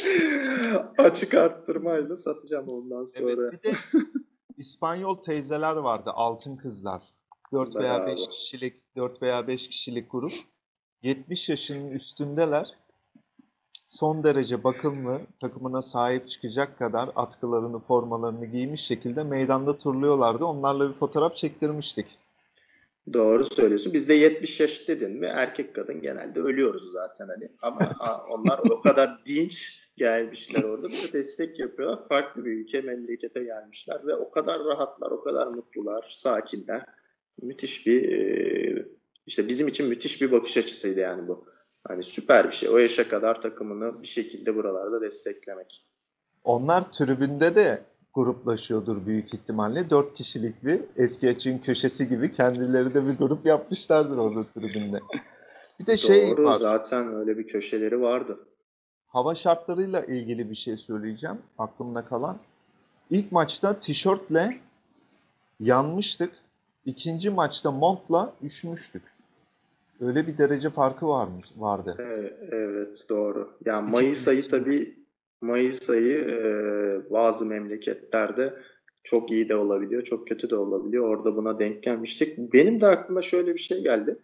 [0.97, 3.31] Açık arttırmayla satacağım ondan sonra.
[3.31, 3.75] Evet, bir de
[4.57, 7.03] İspanyol teyzeler vardı, altın kızlar.
[7.53, 10.31] 4 veya 5 kişilik 4 veya 5 kişilik grup.
[11.03, 12.75] 70 yaşının üstündeler.
[13.87, 20.45] Son derece bakımlı, takımına sahip çıkacak kadar atkılarını, formalarını giymiş şekilde meydanda turluyorlardı.
[20.45, 22.17] Onlarla bir fotoğraf çektirmiştik.
[23.13, 23.93] Doğru söylüyorsun.
[23.93, 27.51] Bizde 70 yaş dedin mi erkek kadın genelde ölüyoruz zaten hani.
[27.61, 27.95] Ama
[28.29, 32.07] onlar o kadar dinç gelmişler orada bir destek yapıyorlar.
[32.07, 36.85] Farklı bir ülke memlekete gelmişler ve o kadar rahatlar, o kadar mutlular, sakinler.
[37.41, 38.85] Müthiş bir
[39.25, 41.45] işte bizim için müthiş bir bakış açısıydı yani bu.
[41.87, 42.69] Hani süper bir şey.
[42.69, 45.85] O yaşa kadar takımını bir şekilde buralarda desteklemek.
[46.43, 47.81] Onlar tribünde de
[48.13, 49.89] gruplaşıyordur büyük ihtimalle.
[49.89, 54.99] Dört kişilik bir eski açığın köşesi gibi kendileri de bir grup yapmışlardır orada tribünde.
[55.79, 56.57] Bir de şey Doğru, var.
[56.57, 58.39] zaten öyle bir köşeleri vardı.
[59.07, 61.37] Hava şartlarıyla ilgili bir şey söyleyeceğim.
[61.57, 62.37] Aklımda kalan.
[63.09, 64.59] İlk maçta tişörtle
[65.59, 66.31] yanmıştık.
[66.85, 69.03] İkinci maçta Mont'la üşümüştük.
[70.01, 71.95] Öyle bir derece farkı varmış vardı.
[71.99, 72.03] E,
[72.55, 73.49] Evet doğru.
[73.65, 74.98] Yani Mayıs ayı tabii
[75.41, 78.53] Mayıs ayı e, bazı memleketlerde
[79.03, 81.09] çok iyi de olabiliyor, çok kötü de olabiliyor.
[81.09, 82.53] Orada buna denk gelmiştik.
[82.53, 84.19] Benim de aklıma şöyle bir şey geldi.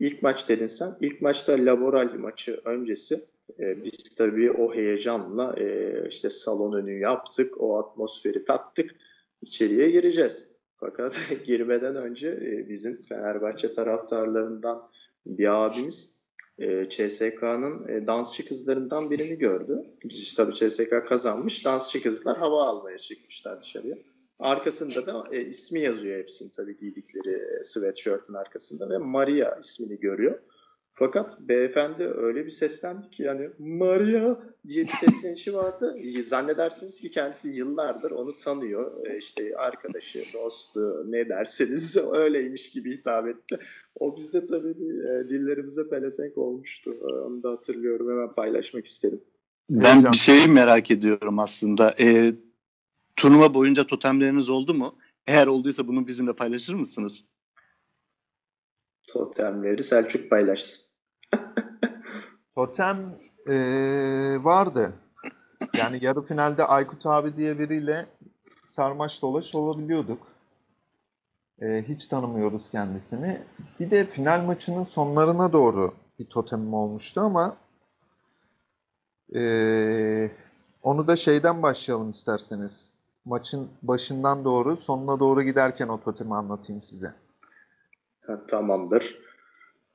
[0.00, 0.96] İlk maç dedin sen.
[1.00, 3.24] İlk maçta Laboral maçı öncesi
[3.60, 8.94] e, biz tabii o heyecanla e, işte salon önü yaptık, o atmosferi tattık.
[9.42, 10.50] İçeriye gireceğiz.
[10.76, 14.90] Fakat girmeden önce e, bizim Fenerbahçe taraftarlarından
[15.26, 16.17] bir abimiz
[16.58, 19.84] e, CSK'nın e, dansçı kızlarından birini gördü.
[20.36, 21.64] Tabii CSK kazanmış.
[21.64, 23.96] Dansçı kızlar hava almaya çıkmışlar dışarıya.
[24.38, 27.30] Arkasında da e, ismi yazıyor hepsinin tabii giydikleri
[28.34, 30.38] e, arkasında ve Maria ismini görüyor.
[30.92, 34.36] Fakat beyefendi öyle bir seslendi ki yani Maria
[34.68, 35.96] diye bir seslenişi vardı.
[36.24, 39.06] Zannedersiniz ki kendisi yıllardır onu tanıyor.
[39.06, 43.58] E, işte arkadaşı, dostu ne derseniz öyleymiş gibi hitap etti.
[44.00, 46.94] O bizde tabii e, dillerimize pelesenk olmuştu.
[47.02, 48.10] E, Onu da hatırlıyorum.
[48.10, 49.20] Hemen paylaşmak istedim.
[49.70, 50.12] Ben Heyecan.
[50.12, 51.94] bir şeyi merak ediyorum aslında.
[52.00, 52.32] Ee,
[53.16, 54.94] turnuva boyunca totemleriniz oldu mu?
[55.26, 57.24] Eğer olduysa bunu bizimle paylaşır mısınız?
[59.06, 60.94] Totemleri Selçuk paylaşsın.
[62.54, 64.92] Totem eee, vardı.
[65.78, 68.06] Yani yarı finalde Aykut abi diye biriyle
[68.66, 70.26] sarmaş dolaş olabiliyorduk.
[71.62, 73.40] Eee, hiç tanımıyoruz kendisini.
[73.80, 77.56] Bir de final maçının sonlarına doğru bir totemim olmuştu ama
[79.32, 80.30] eee,
[80.82, 82.92] onu da şeyden başlayalım isterseniz.
[83.24, 87.14] Maçın başından doğru sonuna doğru giderken o totemi anlatayım size.
[88.26, 89.18] Ha, tamamdır.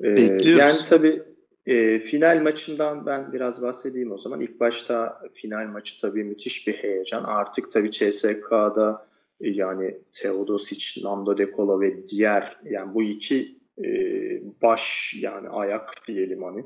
[0.01, 0.59] Ee, Bekliyoruz.
[0.59, 1.23] yani tabii
[1.65, 4.41] e, final maçından ben biraz bahsedeyim o zaman.
[4.41, 7.23] İlk başta final maçı tabii müthiş bir heyecan.
[7.23, 9.12] Artık tabii CSK'da e,
[9.51, 13.87] yani Teodosic, Nando De Colo ve diğer yani bu iki e,
[14.61, 16.65] baş yani ayak diyelim hani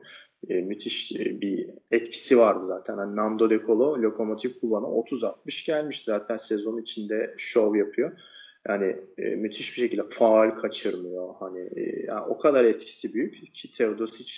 [0.50, 2.98] e, müthiş e, bir etkisi vardı zaten.
[2.98, 8.20] Hani Nando De Colo Lokomotiv Kuban'a 30-60 gelmiş zaten sezon içinde şov yapıyor.
[8.68, 11.36] Yani e, müthiş bir şekilde faal kaçırmıyor.
[11.40, 14.34] Hani e, yani o kadar etkisi büyük ki Teodosic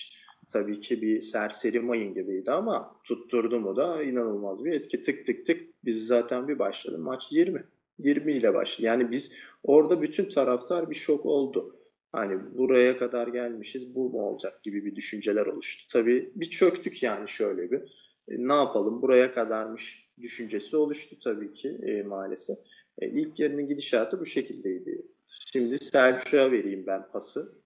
[0.49, 5.01] tabii ki bir serseri mayın gibiydi ama tutturdu mu da inanılmaz bir etki.
[5.01, 6.97] Tık tık tık biz zaten bir başladı.
[6.97, 7.63] Maç 20.
[7.99, 8.87] 20 ile başladı.
[8.87, 9.33] Yani biz
[9.63, 11.75] orada bütün taraftar bir şok oldu.
[12.11, 15.87] Hani buraya kadar gelmişiz bu mu olacak gibi bir düşünceler oluştu.
[15.91, 17.79] Tabii bir çöktük yani şöyle bir.
[18.27, 22.57] E, ne yapalım buraya kadarmış düşüncesi oluştu tabii ki e, maalesef.
[22.97, 25.05] E, ilk yarının gidişatı bu şekildeydi.
[25.27, 27.59] Şimdi Selçuk'a vereyim ben pası.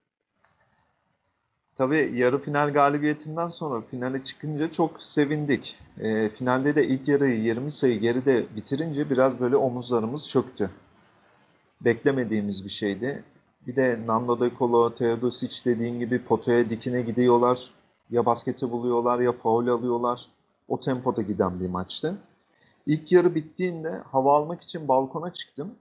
[1.76, 5.78] Tabii yarı final galibiyetinden sonra finale çıkınca çok sevindik.
[6.00, 10.70] Ee, finalde de ilk yarıyı 20 sayı geride bitirince biraz böyle omuzlarımız çöktü.
[11.80, 13.24] Beklemediğimiz bir şeydi.
[13.66, 17.70] Bir de Nando De Colo, Teodosic dediğin gibi potaya dikine gidiyorlar.
[18.10, 20.26] Ya basketi buluyorlar ya faul alıyorlar.
[20.68, 22.16] O tempoda giden bir maçtı.
[22.86, 25.74] İlk yarı bittiğinde hava almak için balkona çıktım.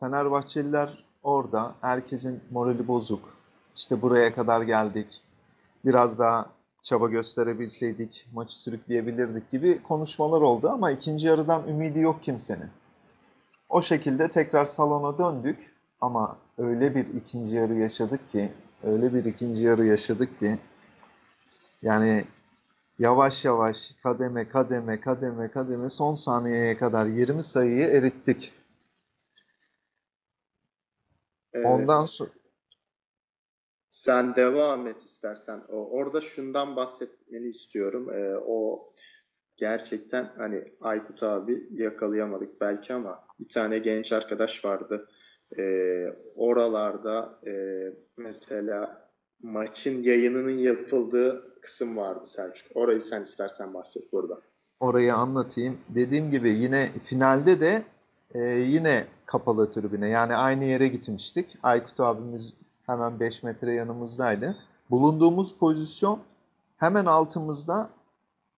[0.00, 1.74] Fenerbahçeliler orada.
[1.80, 3.35] Herkesin morali bozuk.
[3.76, 5.22] İşte buraya kadar geldik.
[5.84, 6.50] Biraz daha
[6.82, 12.70] çaba gösterebilseydik, maçı sürükleyebilirdik gibi konuşmalar oldu ama ikinci yarıdan ümidi yok kimsenin.
[13.68, 19.62] O şekilde tekrar salona döndük ama öyle bir ikinci yarı yaşadık ki, öyle bir ikinci
[19.62, 20.58] yarı yaşadık ki
[21.82, 22.24] yani
[22.98, 28.52] yavaş yavaş kademe kademe kademe kademe son saniyeye kadar 20 sayıyı erittik.
[31.52, 31.66] Evet.
[31.66, 32.30] Ondan sonra
[33.96, 35.62] Sen devam et istersen.
[35.68, 38.10] Orada şundan bahsetmeni istiyorum.
[38.10, 38.90] Ee, o
[39.56, 45.08] gerçekten hani Aykut abi yakalayamadık belki ama bir tane genç arkadaş vardı.
[45.58, 46.06] Ee,
[46.36, 47.52] oralarda e,
[48.16, 49.08] mesela
[49.42, 52.76] maçın yayınının yapıldığı kısım vardı Selçuk.
[52.76, 54.40] Orayı sen istersen bahset burada.
[54.80, 55.78] orayı anlatayım.
[55.88, 57.82] Dediğim gibi yine finalde de
[58.34, 61.58] e, yine kapalı tribüne yani aynı yere gitmiştik.
[61.62, 62.52] Aykut abimiz
[62.86, 64.56] hemen 5 metre yanımızdaydı.
[64.90, 66.20] Bulunduğumuz pozisyon
[66.76, 67.90] hemen altımızda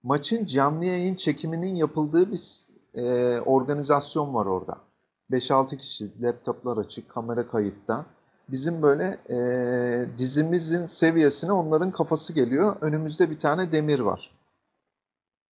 [0.03, 2.61] maçın canlı yayın çekiminin yapıldığı bir
[2.95, 4.79] e, organizasyon var orada.
[5.31, 8.07] 5-6 kişi laptoplar açık, kamera kayıtta.
[8.49, 9.39] Bizim böyle e,
[10.19, 12.77] dizimizin seviyesine onların kafası geliyor.
[12.81, 14.31] Önümüzde bir tane demir var.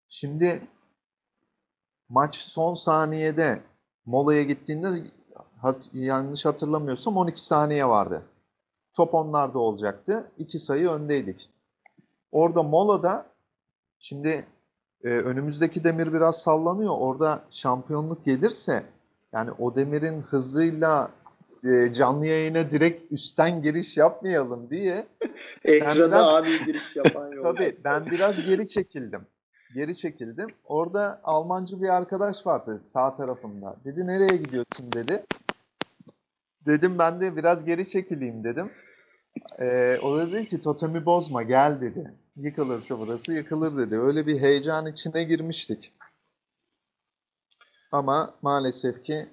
[0.10, 0.68] Şimdi
[2.10, 3.62] maç son saniyede
[4.06, 5.04] molaya gittiğinde
[5.62, 8.24] hat- yanlış hatırlamıyorsam 12 saniye vardı.
[8.98, 10.32] Top onlarda olacaktı.
[10.38, 11.50] 2 sayı öndeydik.
[12.32, 13.26] Orada molada
[14.00, 14.46] şimdi
[15.04, 16.94] e, önümüzdeki demir biraz sallanıyor.
[16.98, 18.84] Orada şampiyonluk gelirse
[19.34, 21.12] yani o demirin hızıyla
[21.64, 25.08] e, canlı yayına direkt üstten giriş yapmayalım diye
[25.66, 27.44] Ekrana biraz- abi giriş yapan yok.
[27.44, 29.22] tabii ben biraz geri çekildim.
[29.74, 30.48] Geri çekildim.
[30.66, 33.76] Orada Almancı bir arkadaş vardı sağ tarafımda.
[33.86, 35.24] Dedi nereye gidiyorsun dedi.
[36.66, 38.72] Dedim ben de biraz geri çekileyim dedim.
[39.60, 42.14] Ee, o da dedi ki totemi bozma gel dedi.
[42.36, 44.00] Yıkılırsa burası yıkılır dedi.
[44.00, 45.94] Öyle bir heyecan içine girmiştik.
[47.92, 49.28] Ama maalesef ki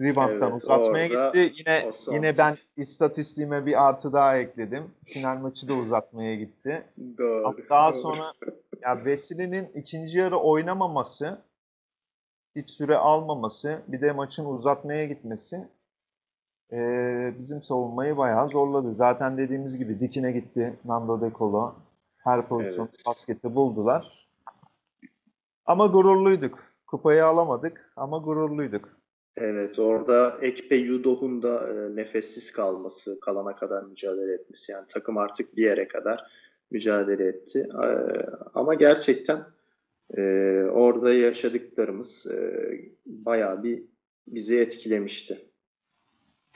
[0.00, 1.52] rebound'dan Evet, uzatmaya gitti.
[1.58, 4.90] Yine yine ben istatistiğime bir artı daha ekledim.
[5.04, 6.86] Final maçı da uzatmaya gitti.
[7.18, 7.56] Doğru.
[7.70, 8.00] Daha doğru.
[8.00, 8.32] sonra
[8.82, 11.42] ya Vesili'nin ikinci yarı oynamaması,
[12.56, 15.68] hiç süre almaması, bir de maçın uzatmaya gitmesi
[16.74, 18.94] eee, bizim savunmayı bayağı zorladı.
[18.94, 21.74] Zaten dediğimiz gibi dikine gitti Nando De Colo.
[22.16, 23.02] Her pozisyon Evet.
[23.08, 24.28] basketi buldular.
[25.66, 26.58] Ama gururluyduk.
[26.86, 28.88] Kupayı alamadık ama gururluyduk.
[29.36, 34.72] Evet orada Ekpe Yudoh'un da e, nefessiz kalması, kalana kadar mücadele etmesi.
[34.72, 36.30] Yani takım artık bir yere kadar
[36.70, 37.68] mücadele etti.
[37.84, 37.88] E,
[38.54, 39.44] ama gerçekten
[40.16, 40.22] e,
[40.72, 42.70] orada yaşadıklarımız e,
[43.06, 43.82] bayağı bir
[44.26, 45.50] bizi etkilemişti.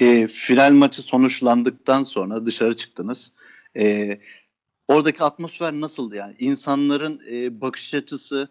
[0.00, 3.32] E, final maçı sonuçlandıktan sonra dışarı çıktınız.
[3.78, 4.18] E,
[4.88, 6.34] oradaki atmosfer nasıldı yani?
[6.38, 8.48] İnsanların e, bakış açısı,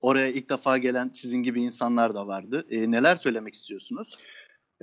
[0.00, 2.66] oraya ilk defa gelen sizin gibi insanlar da vardı.
[2.70, 4.18] E, neler söylemek istiyorsunuz?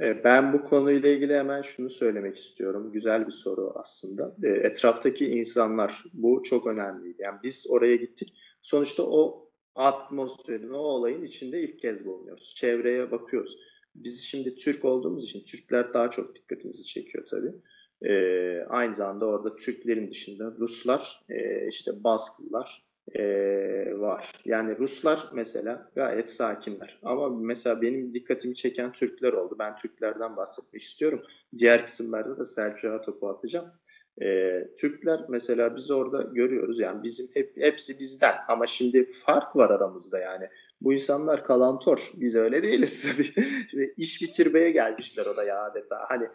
[0.01, 2.91] E, Ben bu konuyla ilgili hemen şunu söylemek istiyorum.
[2.93, 4.35] Güzel bir soru aslında.
[4.43, 7.21] E, Etraftaki insanlar bu çok önemliydi.
[7.25, 8.33] Yani biz oraya gittik.
[8.61, 12.53] Sonuçta o atmosferin, o olayın içinde ilk kez bulunuyoruz.
[12.55, 13.57] Çevreye bakıyoruz.
[13.97, 17.53] Biz şimdi Türk olduğumuz için Türkler daha çok dikkatimizi çekiyor tabii.
[18.01, 18.13] E,
[18.69, 23.23] aynı zamanda orada Türklerin dışında Ruslar, e, işte Basklılar e,
[23.99, 24.31] var.
[24.45, 26.99] Yani Ruslar mesela gayet sakinler.
[27.03, 29.55] Ama mesela benim dikkatimi çeken Türkler oldu.
[29.59, 31.21] Ben Türklerden bahsetmek istiyorum.
[31.57, 33.71] Diğer kısımlarda da Selçuk'a topu atacağım.
[34.21, 39.69] Ee, Türkler mesela biz orada görüyoruz yani bizim hep hepsi bizden ama şimdi fark var
[39.69, 40.49] aramızda yani.
[40.81, 42.11] Bu insanlar kalantor.
[42.15, 43.43] Biz öyle değiliz tabii.
[43.71, 46.05] Şimdi iş bitirmeye gelmişler o da ya adeta.
[46.09, 46.27] Hani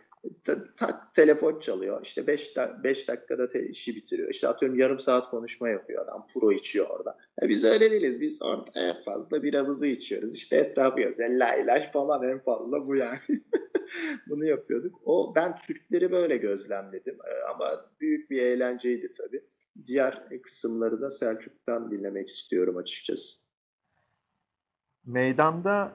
[0.44, 2.00] ta- tak telefon çalıyor.
[2.04, 4.30] İşte 5 5 dakikada te- işi bitiriyor.
[4.30, 6.26] İşte atıyorum yarım saat konuşma yapıyor adam.
[6.34, 7.18] Pro içiyor orada.
[7.42, 8.20] E biz öyle değiliz.
[8.20, 10.36] Biz orada en fazla biramızı içiyoruz.
[10.36, 11.18] İşte etrafı yiyoruz.
[11.18, 13.18] Yani lay lay falan en fazla bu yani.
[14.28, 15.00] Bunu yapıyorduk.
[15.04, 17.14] O ben Türkleri böyle gözlemledim.
[17.14, 19.44] E, ama büyük bir eğlenceydi tabii.
[19.86, 23.51] Diğer kısımları da Selçuk'tan dinlemek istiyorum açıkçası.
[25.06, 25.92] Meydanda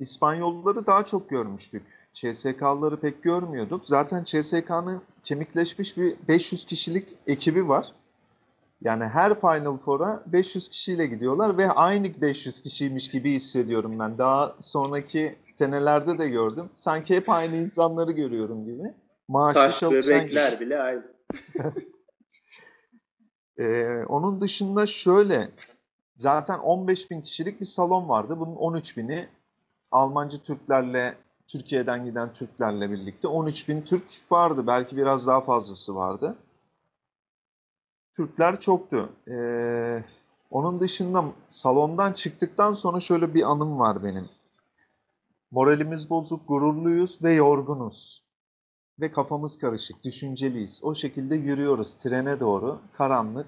[0.00, 1.82] İspanyolları daha çok görmüştük.
[2.12, 3.86] CSK'ları pek görmüyorduk.
[3.86, 7.92] Zaten CSK'nın kemikleşmiş bir 500 kişilik ekibi var.
[8.82, 14.18] Yani her Final Four'a 500 kişiyle gidiyorlar ve aynı 500 kişiymiş gibi hissediyorum ben.
[14.18, 16.70] Daha sonraki senelerde de gördüm.
[16.76, 18.94] Sanki hep aynı insanları görüyorum gibi.
[19.28, 20.60] Maaşı çalışan bebekler gibi.
[20.60, 21.02] bile aynı.
[23.58, 25.48] Ee, onun dışında şöyle
[26.16, 28.40] zaten 15 bin kişilik bir salon vardı.
[28.40, 29.28] Bunun 13 bini
[29.90, 34.66] Almancı Türklerle Türkiye'den giden Türklerle birlikte 13 bin Türk vardı.
[34.66, 36.36] Belki biraz daha fazlası vardı.
[38.16, 39.12] Türkler çoktu.
[39.28, 40.04] Ee,
[40.50, 44.28] onun dışında salondan çıktıktan sonra şöyle bir anım var benim.
[45.50, 48.26] Moralimiz bozuk, gururluyuz ve yorgunuz.
[49.00, 50.80] Ve kafamız karışık, düşünceliyiz.
[50.82, 52.80] O şekilde yürüyoruz trene doğru.
[52.92, 53.46] Karanlık.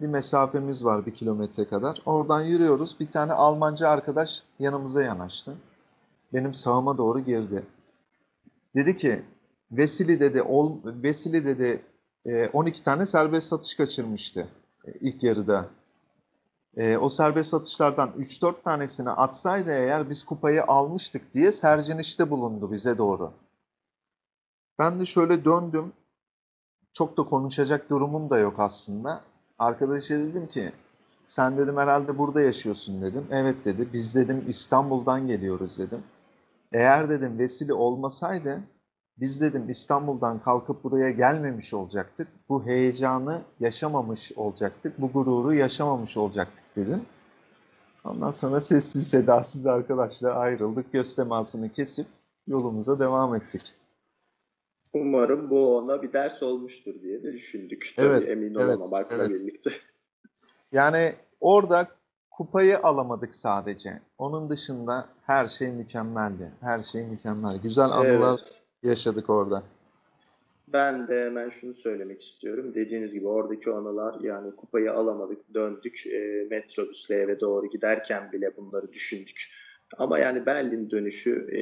[0.00, 2.02] Bir mesafemiz var bir kilometre kadar.
[2.06, 3.00] Oradan yürüyoruz.
[3.00, 5.56] Bir tane Almancı arkadaş yanımıza yanaştı.
[6.32, 7.66] Benim sağıma doğru girdi.
[8.74, 9.22] Dedi ki
[9.70, 11.82] Vesili dedi, ol, Vesili dedi
[12.26, 14.48] e, 12 tane serbest satış kaçırmıştı
[14.84, 15.68] e, ilk yarıda.
[16.76, 22.98] E, o serbest atışlardan 3-4 tanesini atsaydı eğer biz kupayı almıştık diye serzenişte bulundu bize
[22.98, 23.32] doğru.
[24.78, 25.92] Ben de şöyle döndüm.
[26.92, 29.24] Çok da konuşacak durumum da yok aslında.
[29.58, 30.72] Arkadaşa dedim ki
[31.26, 33.26] sen dedim herhalde burada yaşıyorsun dedim.
[33.30, 33.88] Evet dedi.
[33.92, 36.02] Biz dedim İstanbul'dan geliyoruz dedim.
[36.72, 38.62] Eğer dedim vesile olmasaydı
[39.18, 42.28] biz dedim İstanbul'dan kalkıp buraya gelmemiş olacaktık.
[42.48, 45.00] Bu heyecanı yaşamamış olacaktık.
[45.00, 47.02] Bu gururu yaşamamış olacaktık dedim.
[48.04, 50.92] Ondan sonra sessiz sedasız arkadaşla ayrıldık.
[50.92, 52.06] Göz temasını kesip
[52.46, 53.74] yolumuza devam ettik.
[55.00, 57.94] Umarım bu ona bir ders olmuştur diye de düşündük.
[57.96, 59.30] Tabii Evet, emin evet, olamamakla evet.
[59.30, 59.70] birlikte.
[60.72, 61.88] Yani orada
[62.30, 64.00] kupayı alamadık sadece.
[64.18, 66.52] Onun dışında her şey mükemmeldi.
[66.60, 67.58] Her şey mükemmel.
[67.58, 68.62] Güzel anılar Evet.
[68.82, 69.62] yaşadık orada.
[70.68, 72.74] Ben de hemen şunu söylemek istiyorum.
[72.74, 76.06] Dediğiniz gibi oradaki anılar yani kupayı alamadık, döndük.
[76.06, 79.48] E, metrobüsle eve doğru giderken bile bunları düşündük.
[79.98, 81.60] Ama yani Berlin dönüşü e,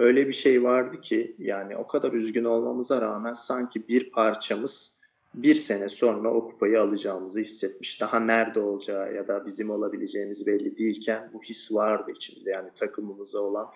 [0.00, 4.98] öyle bir şey vardı ki yani o kadar üzgün olmamıza rağmen sanki bir parçamız
[5.34, 8.00] bir sene sonra o kupayı alacağımızı hissetmiş.
[8.00, 12.50] Daha nerede olacağı ya da bizim olabileceğimiz belli değilken bu his vardı içimizde.
[12.50, 13.66] Yani takımımıza olan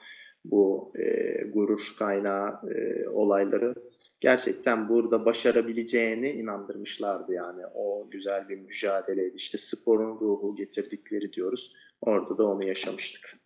[0.44, 3.74] bu e, gurur kaynağı e, olayları
[4.20, 7.62] gerçekten burada başarabileceğini inandırmışlardı yani.
[7.74, 9.36] O güzel bir mücadeleydi.
[9.36, 11.74] İşte sporun ruhu getirdikleri diyoruz.
[12.00, 13.41] Orada da onu yaşamıştık.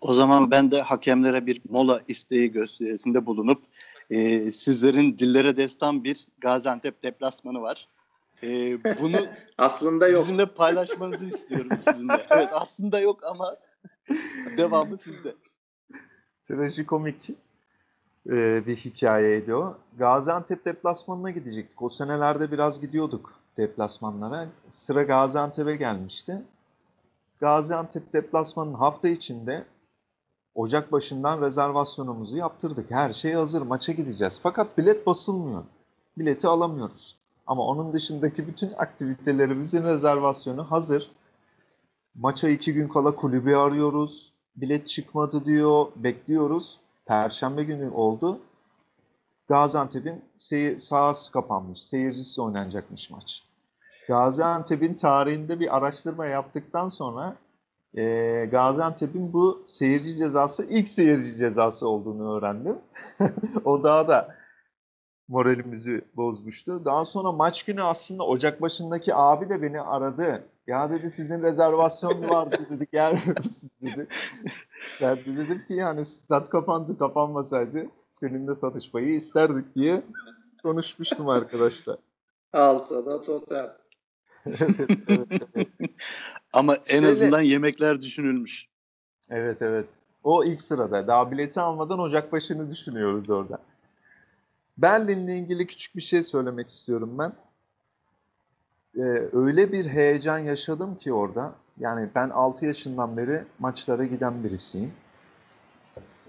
[0.00, 3.62] O zaman ben de hakemlere bir mola isteği gösterisinde bulunup
[4.10, 7.88] e, sizlerin dillere destan bir Gaziantep deplasmanı var.
[8.42, 8.48] E,
[9.00, 9.16] bunu
[9.58, 10.22] aslında yok.
[10.22, 12.26] Bizimle paylaşmanızı istiyorum sizinle.
[12.30, 13.56] Evet aslında yok ama
[14.56, 15.34] devamı sizde.
[16.44, 17.30] Trajikomik
[18.26, 19.78] e, bir hikayeydi o.
[19.98, 21.82] Gaziantep deplasmanına gidecektik.
[21.82, 24.48] O senelerde biraz gidiyorduk deplasmanlara.
[24.68, 26.42] Sıra Gaziantep'e gelmişti.
[27.40, 29.64] Gaziantep deplasmanın hafta içinde
[30.58, 32.90] Ocak başından rezervasyonumuzu yaptırdık.
[32.90, 33.62] Her şey hazır.
[33.62, 34.40] Maça gideceğiz.
[34.42, 35.64] Fakat bilet basılmıyor.
[36.18, 37.16] Bileti alamıyoruz.
[37.46, 41.10] Ama onun dışındaki bütün aktivitelerimizin rezervasyonu hazır.
[42.14, 44.32] Maça iki gün kala kulübü arıyoruz.
[44.56, 45.86] Bilet çıkmadı diyor.
[45.96, 46.80] Bekliyoruz.
[47.06, 48.40] Perşembe günü oldu.
[49.48, 51.82] Gaziantep'in seyir, sahası kapanmış.
[51.82, 53.44] Seyircisiz oynanacakmış maç.
[54.08, 57.36] Gaziantep'in tarihinde bir araştırma yaptıktan sonra
[57.96, 58.02] e,
[58.50, 62.78] Gaziantep'in bu seyirci cezası ilk seyirci cezası olduğunu öğrendim.
[63.64, 64.34] o daha da
[65.28, 66.84] moralimizi bozmuştu.
[66.84, 70.44] Daha sonra maç günü aslında Ocak başındaki abi de beni aradı.
[70.66, 74.06] Ya dedi sizin rezervasyon vardı dedi gelmiyor musun dedi.
[75.00, 80.02] ben de dedim ki yani stat kapandı kapanmasaydı seninle tanışmayı isterdik diye
[80.62, 81.96] konuşmuştum arkadaşlar.
[82.52, 83.66] Al sana totem.
[84.46, 84.60] Evet,
[85.08, 85.68] evet, evet.
[86.52, 88.68] Ama en Şöyle, azından yemekler düşünülmüş.
[89.30, 89.88] Evet evet.
[90.24, 91.06] O ilk sırada.
[91.06, 93.58] Daha bileti almadan Ocak başını düşünüyoruz orada.
[94.78, 97.32] Berlin'le ilgili küçük bir şey söylemek istiyorum ben.
[98.96, 101.52] Ee, öyle bir heyecan yaşadım ki orada.
[101.78, 104.92] Yani ben 6 yaşından beri maçlara giden birisiyim.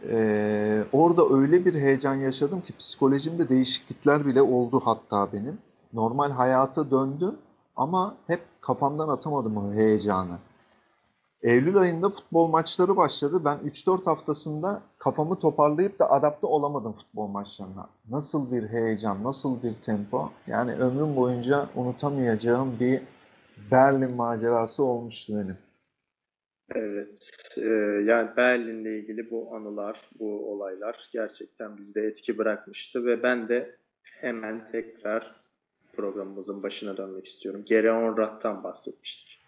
[0.09, 5.57] Ee, orada öyle bir heyecan yaşadım ki psikolojimde değişiklikler bile oldu hatta benim.
[5.93, 7.35] Normal hayata döndüm
[7.79, 10.37] ama hep kafamdan atamadım o heyecanı.
[11.41, 13.41] Eylül ayında futbol maçları başladı.
[13.45, 17.89] Ben 3-4 haftasında kafamı toparlayıp da adapte olamadım futbol maçlarına.
[18.09, 20.31] Nasıl bir heyecan, nasıl bir tempo.
[20.47, 23.01] Yani ömrüm boyunca unutamayacağım bir
[23.71, 25.57] Berlin macerası olmuştu benim.
[26.75, 27.69] Evet, e,
[28.03, 34.65] yani Berlin'le ilgili bu anılar, bu olaylar gerçekten bizde etki bırakmıştı ve ben de hemen
[34.65, 35.38] tekrar
[35.99, 37.63] programımızın başına dönmek istiyorum.
[37.65, 39.39] Gereon Rath'tan bahsetmiştik.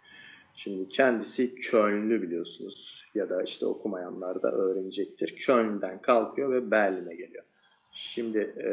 [0.54, 5.36] Şimdi kendisi Kölnlü biliyorsunuz ya da işte okumayanlar da öğrenecektir.
[5.36, 7.44] Köln'den kalkıyor ve Berlin'e geliyor.
[7.92, 8.70] Şimdi e,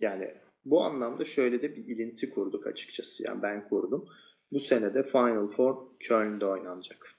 [0.00, 0.34] yani
[0.64, 3.22] bu anlamda şöyle de bir ilinti kurduk açıkçası.
[3.26, 4.08] Yani ben kurdum.
[4.52, 7.14] Bu sene de Final Four Köln'de oynanacak.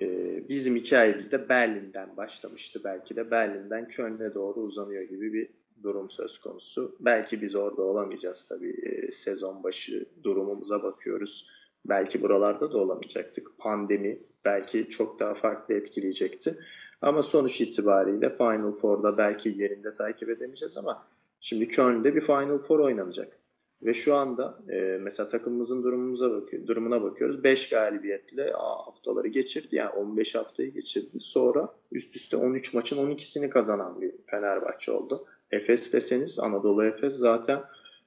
[0.00, 2.80] Ee, bizim hikayemiz de Berlin'den başlamıştı.
[2.84, 5.48] Belki de Berlin'den Köln'e doğru uzanıyor gibi bir
[5.82, 6.96] durum söz konusu.
[7.00, 8.74] Belki biz orada olamayacağız tabii.
[8.82, 11.50] E, sezon başı durumumuza bakıyoruz.
[11.84, 13.58] Belki buralarda da olamayacaktık.
[13.58, 16.58] Pandemi belki çok daha farklı etkileyecekti.
[17.02, 21.06] Ama sonuç itibariyle Final Four'da belki yerinde takip edemeyeceğiz ama
[21.40, 23.38] şimdi Köln'de bir Final Four oynanacak.
[23.82, 27.44] Ve şu anda e, mesela takımımızın durumumuza bakıyor, durumuna bakıyoruz.
[27.44, 29.76] 5 galibiyetle haftaları geçirdi.
[29.76, 31.20] Yani 15 haftayı geçirdi.
[31.20, 35.26] Sonra üst üste 13 maçın 12'sini kazanan bir Fenerbahçe oldu.
[35.50, 37.60] Efes deseniz Anadolu Efes zaten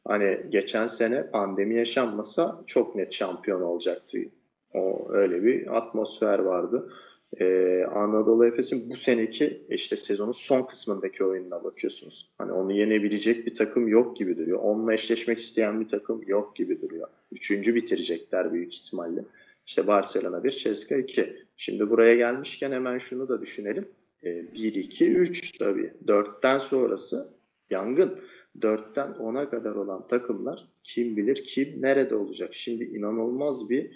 [0.05, 4.17] hani geçen sene pandemi yaşanmasa çok net şampiyon olacaktı.
[4.73, 6.89] O öyle bir atmosfer vardı.
[7.39, 12.29] Ee, Anadolu Efes'in bu seneki işte sezonun son kısmındaki oyununa bakıyorsunuz.
[12.37, 14.59] Hani onu yenebilecek bir takım yok gibi duruyor.
[14.61, 17.07] Onunla eşleşmek isteyen bir takım yok gibi duruyor.
[17.31, 19.25] Üçüncü bitirecekler büyük ihtimalle.
[19.67, 21.45] İşte Barcelona 1, Ceska 2.
[21.57, 23.87] Şimdi buraya gelmişken hemen şunu da düşünelim.
[24.23, 25.93] 1, 2, 3 tabii.
[26.05, 27.33] 4'ten sonrası
[27.69, 28.19] yangın.
[28.59, 32.53] 4'ten 10'a kadar olan takımlar kim bilir kim nerede olacak.
[32.53, 33.91] Şimdi inanılmaz bir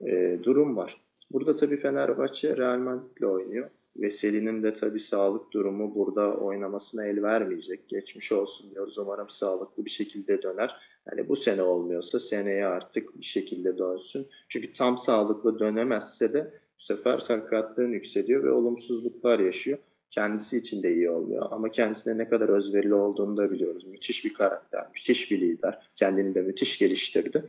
[0.00, 1.00] e, durum var.
[1.32, 3.70] Burada tabii Fenerbahçe Real Madrid'le oynuyor.
[3.96, 7.88] Veseli'nin de tabii sağlık durumu burada oynamasına el vermeyecek.
[7.88, 8.98] Geçmiş olsun diyoruz.
[8.98, 10.76] Umarım sağlıklı bir şekilde döner.
[11.10, 14.26] Yani bu sene olmuyorsa seneye artık bir şekilde dönsün.
[14.48, 19.78] Çünkü tam sağlıklı dönemezse de bu sefer sakatlığın yükseliyor ve olumsuzluklar yaşıyor.
[20.10, 23.84] Kendisi için de iyi olmuyor ama kendisine ne kadar özverili olduğunu da biliyoruz.
[23.84, 25.88] Müthiş bir karakter, müthiş bir lider.
[25.96, 27.44] Kendini de müthiş geliştirdi.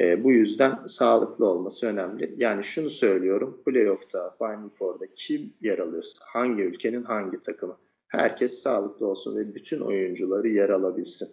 [0.00, 2.34] E, bu yüzden sağlıklı olması önemli.
[2.36, 3.62] Yani şunu söylüyorum.
[3.66, 7.76] Playoff'ta, Final Four'da kim yer alıyorsa, hangi ülkenin hangi takımı
[8.08, 11.28] herkes sağlıklı olsun ve bütün oyuncuları yer alabilsin.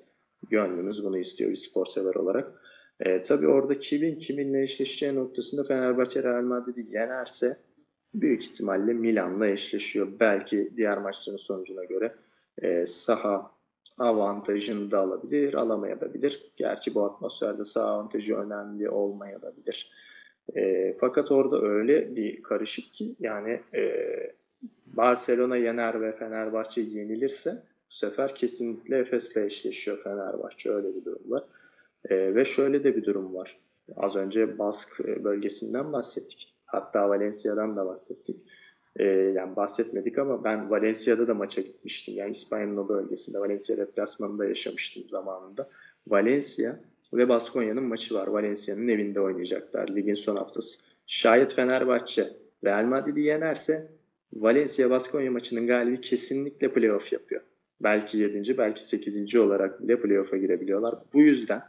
[0.50, 2.62] Gönlümüz bunu istiyor bir spor sever olarak.
[3.02, 7.58] E, tabii orada kimin kiminle eşleşeceği noktasında Fenerbahçe Real Madrid'i yenerse
[8.14, 10.08] büyük ihtimalle Milan'la eşleşiyor.
[10.20, 12.16] Belki diğer maçların sonucuna göre
[12.62, 13.52] e, saha
[13.98, 16.52] avantajını da alabilir, alamayabilir.
[16.58, 19.92] Gerçi bu atmosferde saha avantajı önemli olmayabilir.
[20.56, 23.94] E, fakat orada öyle bir karışık ki yani e,
[24.86, 30.72] Barcelona yener ve Fenerbahçe yenilirse bu sefer kesinlikle Efes'le eşleşiyor Fenerbahçe.
[30.72, 31.44] Öyle bir durum var.
[32.10, 33.60] E, ve şöyle de bir durum var.
[33.96, 36.54] Az önce Bask bölgesinden bahsettik.
[36.66, 38.36] Hatta Valencia'dan da bahsettik.
[38.96, 42.16] E, yani bahsetmedik ama ben Valencia'da da maça gitmiştim.
[42.18, 43.40] Yani İspanya'nın o bölgesinde.
[43.40, 45.70] Valencia deplasmanında yaşamıştım zamanında.
[46.08, 46.76] Valencia
[47.14, 48.28] ve Baskonya'nın maçı var.
[48.28, 50.84] Valencia'nın evinde oynayacaklar ligin son haftası.
[51.08, 52.30] Şayet Fenerbahçe
[52.64, 53.92] Real Madrid'i yenerse
[54.34, 57.42] Valencia Baskonya maçının galibi kesinlikle playoff yapıyor.
[57.84, 58.58] Belki 7.
[58.58, 59.36] belki 8.
[59.36, 60.94] olarak bile playoff'a girebiliyorlar.
[61.14, 61.62] Bu yüzden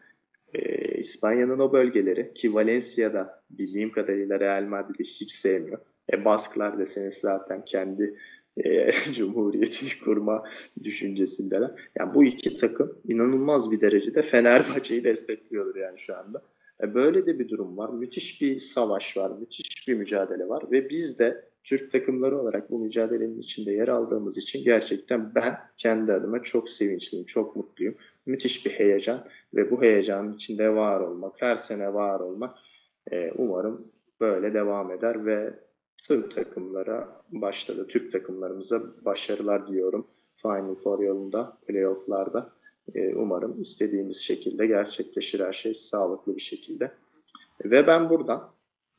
[0.54, 5.78] e, İspanya'nın o bölgeleri ki Valencia'da bildiğim kadarıyla Real Madrid'i hiç sevmiyor.
[6.12, 8.16] E, Basklar deseniz zaten kendi
[8.56, 10.44] e, cumhuriyetini kurma
[10.82, 11.70] düşüncesindeler.
[11.98, 16.42] Yani bu iki takım inanılmaz bir derecede Fenerbahçe'yi destekliyordur yani şu anda.
[16.82, 17.90] E, böyle de bir durum var.
[17.90, 22.78] Müthiş bir savaş var, müthiş bir mücadele var ve biz de Türk takımları olarak bu
[22.78, 27.94] mücadelenin içinde yer aldığımız için gerçekten ben kendi adıma çok sevinçliyim, çok mutluyum.
[28.26, 32.52] Müthiş bir heyecan ve bu heyecanın içinde var olmak, her sene var olmak
[33.10, 35.54] e, umarım böyle devam eder ve
[36.02, 37.86] tüm takımlara başladı.
[37.88, 40.06] Türk takımlarımıza başarılar diyorum.
[40.36, 42.52] Final Four yolunda, playofflarda.
[42.94, 46.92] E, umarım istediğimiz şekilde gerçekleşir her şey sağlıklı bir şekilde.
[47.64, 48.52] Ve ben buradan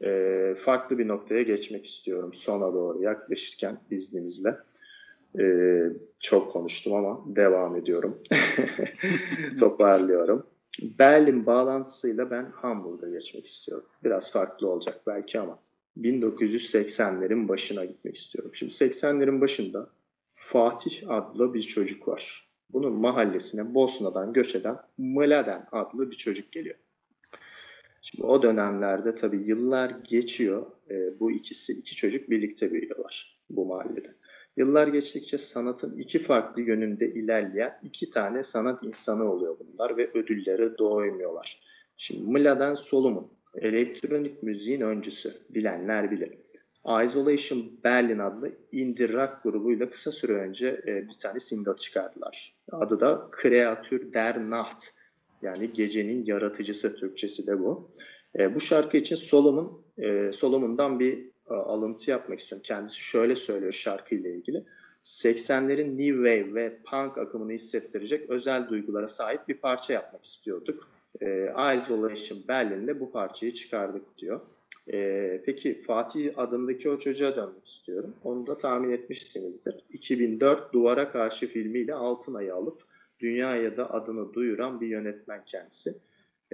[0.03, 4.57] e, farklı bir noktaya geçmek istiyorum sona doğru yaklaşırken izninizle.
[5.39, 5.45] E,
[6.19, 8.21] çok konuştum ama devam ediyorum.
[9.59, 10.47] Toparlıyorum.
[10.81, 13.85] Berlin bağlantısıyla ben Hamburg'a geçmek istiyorum.
[14.03, 15.59] Biraz farklı olacak belki ama
[15.97, 18.51] 1980'lerin başına gitmek istiyorum.
[18.53, 19.89] Şimdi 80'lerin başında
[20.33, 22.49] Fatih adlı bir çocuk var.
[22.69, 26.75] Bunun mahallesine Bosna'dan göç eden Mladen adlı bir çocuk geliyor.
[28.01, 30.65] Şimdi o dönemlerde tabii yıllar geçiyor.
[30.89, 34.15] E, bu ikisi iki çocuk birlikte büyüyorlar bu mahallede.
[34.57, 40.77] Yıllar geçtikçe sanatın iki farklı yönünde ilerleyen iki tane sanat insanı oluyor bunlar ve ödüllere
[40.77, 41.61] doymuyorlar.
[41.97, 46.31] Şimdi Mladen Solomon elektronik müziğin öncüsü bilenler bilir.
[47.05, 52.55] Isolation Berlin adlı indie rock grubuyla kısa süre önce e, bir tane single çıkardılar.
[52.71, 54.85] Adı da Kreatür der Nacht
[55.41, 57.91] yani gecenin yaratıcısı Türkçesi de bu.
[58.39, 62.63] E, bu şarkı için Solomon, e, Solomon'dan bir e, alıntı yapmak istiyorum.
[62.65, 64.63] Kendisi şöyle söylüyor şarkıyla ilgili.
[65.03, 70.89] 80'lerin New Wave ve Punk akımını hissettirecek özel duygulara sahip bir parça yapmak istiyorduk.
[71.21, 74.41] E, Isolation Berlin'de bu parçayı çıkardık diyor.
[74.93, 78.13] E, peki Fatih adındaki o çocuğa dönmek istiyorum.
[78.23, 79.75] Onu da tahmin etmişsinizdir.
[79.89, 82.81] 2004 Duvara Karşı filmiyle Altın Ayı alıp
[83.19, 85.97] dünyaya da adını duyuran bir yönetmen kendisi.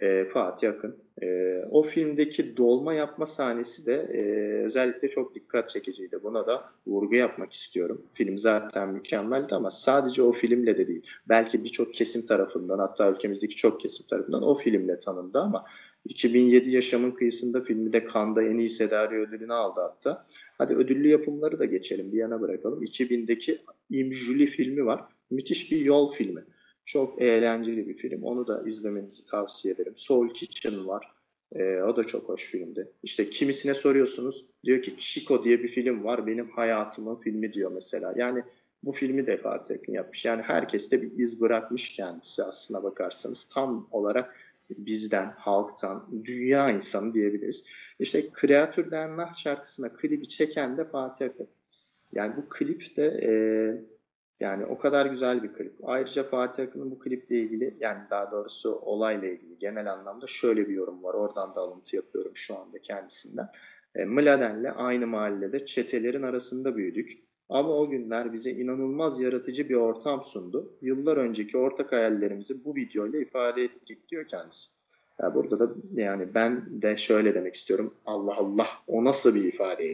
[0.02, 0.96] E, Fatih Akın.
[1.22, 4.22] E, o filmdeki dolma yapma sahnesi de e,
[4.66, 6.20] özellikle çok dikkat çekiciydi.
[6.24, 8.02] Buna da vurgu yapmak istiyorum.
[8.12, 11.08] Film zaten mükemmeldi ama sadece o filmle de değil.
[11.30, 15.66] Belki birçok kesim tarafından hatta ülkemizdeki çok kesim tarafından o filmle tanındı ama
[16.06, 20.26] 2007 Yaşamın Kıyısında filmi de Cannes'da en iyi senaryo ödülünü aldı hatta.
[20.58, 22.84] Hadi ödüllü yapımları da geçelim bir yana bırakalım.
[22.84, 23.58] 2000'deki
[23.90, 25.02] Im Julie filmi var.
[25.32, 26.42] Müthiş bir yol filmi.
[26.90, 28.24] Çok eğlenceli bir film.
[28.24, 29.94] Onu da izlemenizi tavsiye ederim.
[29.96, 31.14] Soul Kitchen var.
[31.56, 32.92] E, o da çok hoş filmdi.
[33.04, 34.46] İşte kimisine soruyorsunuz.
[34.64, 36.28] Diyor ki Chico diye bir film var.
[36.28, 38.14] Benim hayatımın filmi diyor mesela.
[38.18, 38.44] Yani
[38.84, 40.26] bu filmi de Fatih Akın yapmış.
[40.26, 43.44] Yani herkes de bir iz bırakmış kendisi aslına bakarsanız.
[43.44, 44.36] Tam olarak
[44.70, 47.66] bizden, halktan, dünya insanı diyebiliriz.
[48.00, 51.48] İşte Kreatür Dernah şarkısına klibi çeken de Fatih Akın.
[52.14, 53.32] Yani bu klip de e,
[54.40, 55.74] yani o kadar güzel bir klip.
[55.84, 60.74] Ayrıca Fatih Akın'ın bu kliple ilgili yani daha doğrusu olayla ilgili genel anlamda şöyle bir
[60.74, 61.14] yorum var.
[61.14, 63.48] Oradan da alıntı yapıyorum şu anda kendisinden.
[63.96, 67.30] E, Mladen'le aynı mahallede çetelerin arasında büyüdük.
[67.50, 70.74] Ama o günler bize inanılmaz yaratıcı bir ortam sundu.
[70.82, 74.70] Yıllar önceki ortak hayallerimizi bu videoyla ifade ettik diyor kendisi.
[75.22, 77.94] Yani burada da yani ben de şöyle demek istiyorum.
[78.06, 79.86] Allah Allah o nasıl bir ifade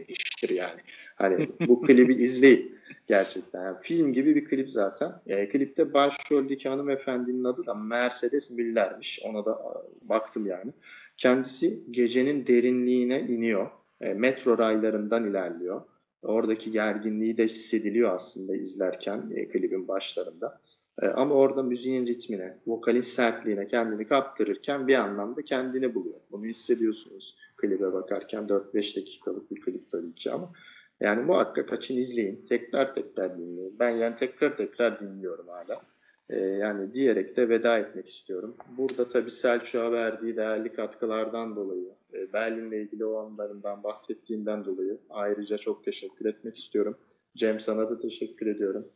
[0.46, 0.80] ediştir yani.
[1.16, 2.76] Hani bu klibi izleyin
[3.06, 3.64] gerçekten.
[3.64, 5.12] Yani film gibi bir klip zaten.
[5.26, 9.20] E, klipte başroldeki hanımefendinin adı da Mercedes Müller'miş.
[9.24, 9.58] Ona da
[10.02, 10.72] baktım yani.
[11.16, 13.70] Kendisi gecenin derinliğine iniyor.
[14.00, 15.82] E, metro raylarından ilerliyor.
[16.22, 20.60] Oradaki gerginliği de hissediliyor aslında izlerken e, klibin başlarında.
[21.02, 26.20] E, ama orada müziğin ritmine, vokalin sertliğine kendini kaptırırken bir anlamda kendini buluyor.
[26.30, 28.42] Bunu hissediyorsunuz klibe bakarken.
[28.42, 30.52] 4-5 dakikalık bir klip tabii ki ama
[31.00, 32.44] yani muhakkak açın izleyin.
[32.48, 33.76] Tekrar tekrar dinleyin.
[33.78, 35.82] Ben yani tekrar tekrar dinliyorum hala.
[36.30, 38.56] Ee, yani diyerek de veda etmek istiyorum.
[38.78, 45.58] Burada tabii Selçuk'a verdiği değerli katkılardan dolayı, e, Berlin'le ilgili o anlarından bahsettiğinden dolayı ayrıca
[45.58, 46.98] çok teşekkür etmek istiyorum.
[47.36, 48.88] Cem sana da teşekkür ediyorum.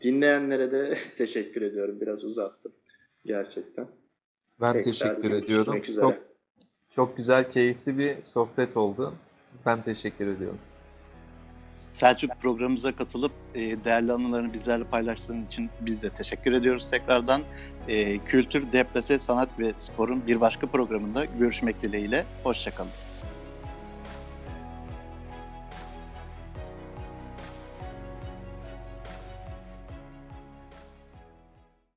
[0.00, 2.00] Dinleyenlere de teşekkür ediyorum.
[2.00, 2.72] Biraz uzattım
[3.24, 3.86] gerçekten.
[4.60, 5.82] Ben Tekrar teşekkür ediyorum.
[5.82, 6.04] üzere.
[6.04, 6.14] Çok,
[6.94, 9.14] çok güzel, keyifli bir sohbet oldu.
[9.66, 10.58] Ben teşekkür ediyorum.
[11.74, 17.42] Selçuk programımıza katılıp e, değerli anılarını bizlerle paylaştığınız için biz de teşekkür ediyoruz tekrardan.
[17.88, 22.26] E, Kültür, Deplase, Sanat ve Spor'un bir başka programında görüşmek dileğiyle.
[22.44, 22.90] Hoşçakalın.